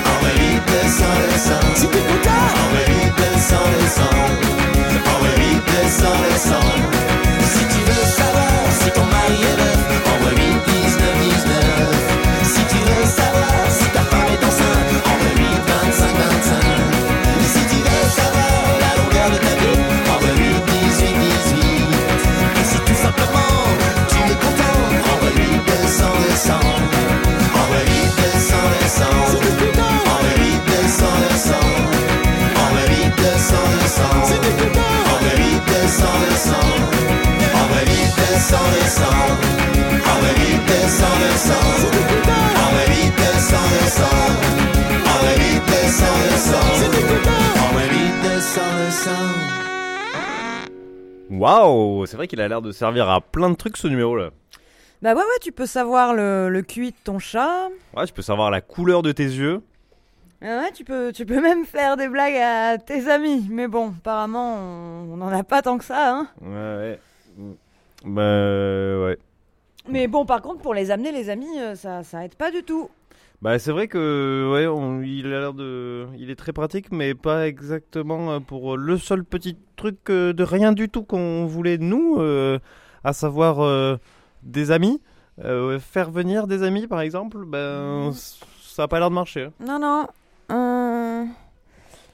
Envoie 0.07 0.35
8 0.37 0.63
200 0.85 1.05
200. 1.33 1.55
Si 1.75 1.87
t'es 1.89 1.99
content, 1.99 2.47
envoie 2.55 2.87
8 2.87 3.11
200 3.35 3.57
200. 3.81 4.03
Envoie 5.11 5.35
8 5.39 5.59
200 5.83 6.07
200. 6.31 6.90
8 38.51 38.57
200 38.57 38.67
200. 38.83 39.05
Envoie 40.11 40.35
8 40.35 40.59
200 40.67 41.07
200. 41.31 41.55
Envoie 42.67 42.87
8 42.89 43.15
200 43.15 43.57
200. 43.81 44.03
Envoie 45.07 45.35
8 45.39 45.63
200 45.67 46.07
200. 46.31 46.59
Envoie 47.65 47.87
8 47.87 48.11
200 48.35 48.61
200. 48.87 49.11
Waouh, 51.31 52.07
c'est 52.07 52.17
vrai 52.17 52.27
qu'il 52.27 52.41
a 52.41 52.49
l'air 52.49 52.61
de 52.61 52.73
servir 52.73 53.09
à 53.09 53.21
plein 53.21 53.51
de 53.51 53.55
trucs 53.55 53.77
ce 53.77 53.87
numéro 53.87 54.17
là. 54.17 54.31
Bah 55.01 55.11
ouais, 55.15 55.21
ouais, 55.21 55.39
tu 55.41 55.53
peux 55.53 55.67
savoir 55.67 56.13
le, 56.13 56.49
le 56.51 56.63
QI 56.63 56.91
de 56.91 56.97
ton 57.05 57.21
chat. 57.21 57.69
Ouais, 57.97 58.07
je 58.07 58.13
peux 58.13 58.21
savoir 58.23 58.51
la 58.51 58.61
couleur 58.61 59.03
de 59.03 59.13
tes 59.13 59.23
yeux. 59.25 59.63
Ah 60.43 60.63
Ouais, 60.63 60.73
tu 60.75 60.83
peux, 60.85 61.13
tu 61.13 61.25
peux 61.25 61.41
même 61.41 61.65
faire 61.65 61.97
des 61.97 62.09
blagues 62.09 62.37
à 62.37 62.79
tes 62.79 63.09
amis. 63.09 63.47
Mais 63.49 63.69
bon, 63.69 63.93
apparemment, 63.97 64.55
on 64.57 65.17
n'en 65.17 65.29
a 65.29 65.45
pas 65.45 65.63
tant 65.63 65.79
que 65.79 65.85
ça, 65.85 66.11
hein. 66.11 66.27
Ouais, 66.43 66.49
ouais. 66.49 66.99
Mm. 68.05 68.15
Bah, 68.15 69.05
ouais. 69.07 69.19
Mais 69.89 70.07
bon, 70.09 70.25
par 70.27 70.43
contre, 70.43 70.61
pour 70.61 70.75
les 70.75 70.91
amener, 70.91 71.11
les 71.13 71.31
amis, 71.31 71.59
euh, 71.59 71.75
ça, 71.75 72.03
ça 72.05 72.25
aide 72.25 72.35
pas 72.35 72.51
du 72.51 72.63
tout. 72.63 72.89
Bah, 73.43 73.59
c'est 73.59 73.73
vrai 73.73 73.89
que, 73.89 74.51
ouais, 74.53 74.67
on- 74.67 75.01
il 75.03 75.27
a 75.33 75.41
l'air 75.41 75.55
de. 75.55 76.07
Il 76.19 76.31
est 76.31 76.37
très 76.37 76.53
pratique, 76.53 76.93
mais 76.93 77.15
pas 77.15 77.49
exactement 77.49 78.33
euh, 78.33 78.41
pour 78.41 78.77
le 78.77 78.99
seul 78.99 79.25
petit 79.25 79.57
truc 79.77 79.97
euh, 80.11 80.33
de 80.35 80.45
rien 80.45 80.73
du 80.73 80.91
tout 80.91 81.03
qu'on 81.03 81.47
voulait, 81.47 81.79
nous, 81.79 82.17
euh, 82.19 82.59
à 83.03 83.13
savoir 83.15 83.61
euh, 83.61 83.97
des 84.43 84.71
amis. 84.71 85.01
Euh, 85.43 85.79
faire 85.81 86.11
venir 86.11 86.47
des 86.47 86.63
amis, 86.63 86.87
par 86.87 87.01
exemple, 87.01 87.47
ben, 87.47 88.13
ça 88.63 88.83
a 88.83 88.89
pas 88.89 88.99
l'air 88.99 89.09
de 89.09 89.15
marcher. 89.15 89.45
hein. 89.45 89.53
Non, 89.67 89.79
non. 89.79 90.07
euh, 90.51 91.25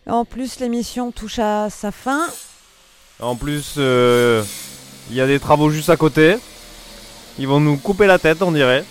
En 0.07 0.25
plus, 0.25 0.61
l'émission 0.61 1.11
touche 1.11 1.40
à 1.40 1.68
sa 1.70 1.90
fin. 1.90 2.27
En 3.18 3.35
plus, 3.35 3.75
euh, 3.79 4.44
il 5.10 5.16
y 5.16 5.20
a 5.20 5.26
des 5.26 5.38
travaux 5.40 5.70
juste 5.70 5.90
à 5.90 5.96
côté. 5.96 6.36
Ils 7.38 7.46
vont 7.48 7.60
nous 7.60 7.76
couper 7.76 8.06
la 8.06 8.18
tête, 8.18 8.42
on 8.42 8.52
dirait. 8.52 8.84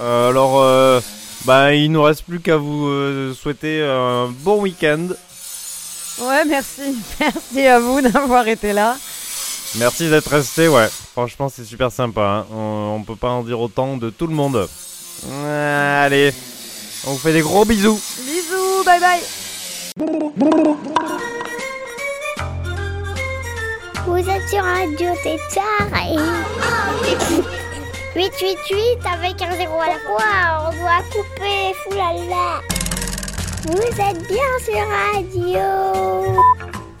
Euh, 0.00 0.28
alors, 0.30 0.60
euh, 0.60 1.00
bah, 1.44 1.74
il 1.74 1.90
nous 1.92 2.02
reste 2.02 2.22
plus 2.24 2.40
qu'à 2.40 2.56
vous 2.56 2.86
euh, 2.88 3.34
souhaiter 3.34 3.82
un 3.82 4.28
bon 4.28 4.60
week-end. 4.60 5.08
Ouais, 6.20 6.44
merci. 6.44 6.82
Merci 7.20 7.66
à 7.66 7.80
vous 7.80 8.00
d'avoir 8.02 8.46
été 8.46 8.72
là. 8.74 8.96
Merci 9.76 10.10
d'être 10.10 10.28
resté, 10.28 10.68
ouais. 10.68 10.88
Franchement, 11.12 11.48
c'est 11.48 11.64
super 11.64 11.90
sympa. 11.90 12.20
hein. 12.20 12.46
On, 12.52 12.96
on 13.00 13.02
peut 13.04 13.16
pas 13.16 13.30
en 13.30 13.42
dire 13.42 13.58
autant 13.60 13.96
de 13.96 14.10
tout 14.10 14.26
le 14.26 14.34
monde. 14.34 14.68
Allez, 15.30 16.34
on 17.06 17.12
vous 17.12 17.18
fait 17.18 17.32
des 17.32 17.40
gros 17.40 17.64
bisous. 17.64 18.00
Bisous, 18.26 18.84
bye 18.84 19.00
bye. 19.00 19.20
Vous 24.10 24.28
êtes 24.28 24.48
sur 24.48 24.64
Radio 24.64 25.14
Tétard 25.22 26.02
et... 26.02 26.16
888 28.18 28.98
avec 29.06 29.40
un 29.40 29.52
zéro 29.56 29.80
à 29.80 29.86
la 29.86 29.98
fois, 30.00 30.66
on 30.66 30.70
doit 30.80 31.04
couper, 31.12 31.72
foulala. 31.84 32.60
Vous 33.66 33.86
êtes 33.86 34.26
bien 34.26 34.58
sur 34.64 34.82
Radio. 35.14 36.42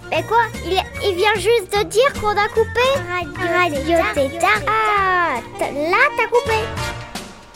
Mais 0.08 0.22
quoi 0.22 0.44
il, 0.64 0.80
il 1.04 1.16
vient 1.16 1.34
juste 1.34 1.76
de 1.76 1.82
dire 1.82 2.12
qu'on 2.20 2.28
a 2.28 2.46
coupé 2.50 2.86
Radio, 3.10 3.96
Radio 3.96 3.98
Tétard. 4.14 4.62
Ah, 4.68 5.40
là 5.58 6.02
t'as 6.16 6.28
coupé. 6.28 6.60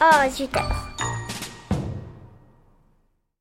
Oh 0.00 0.30
zut. 0.30 0.50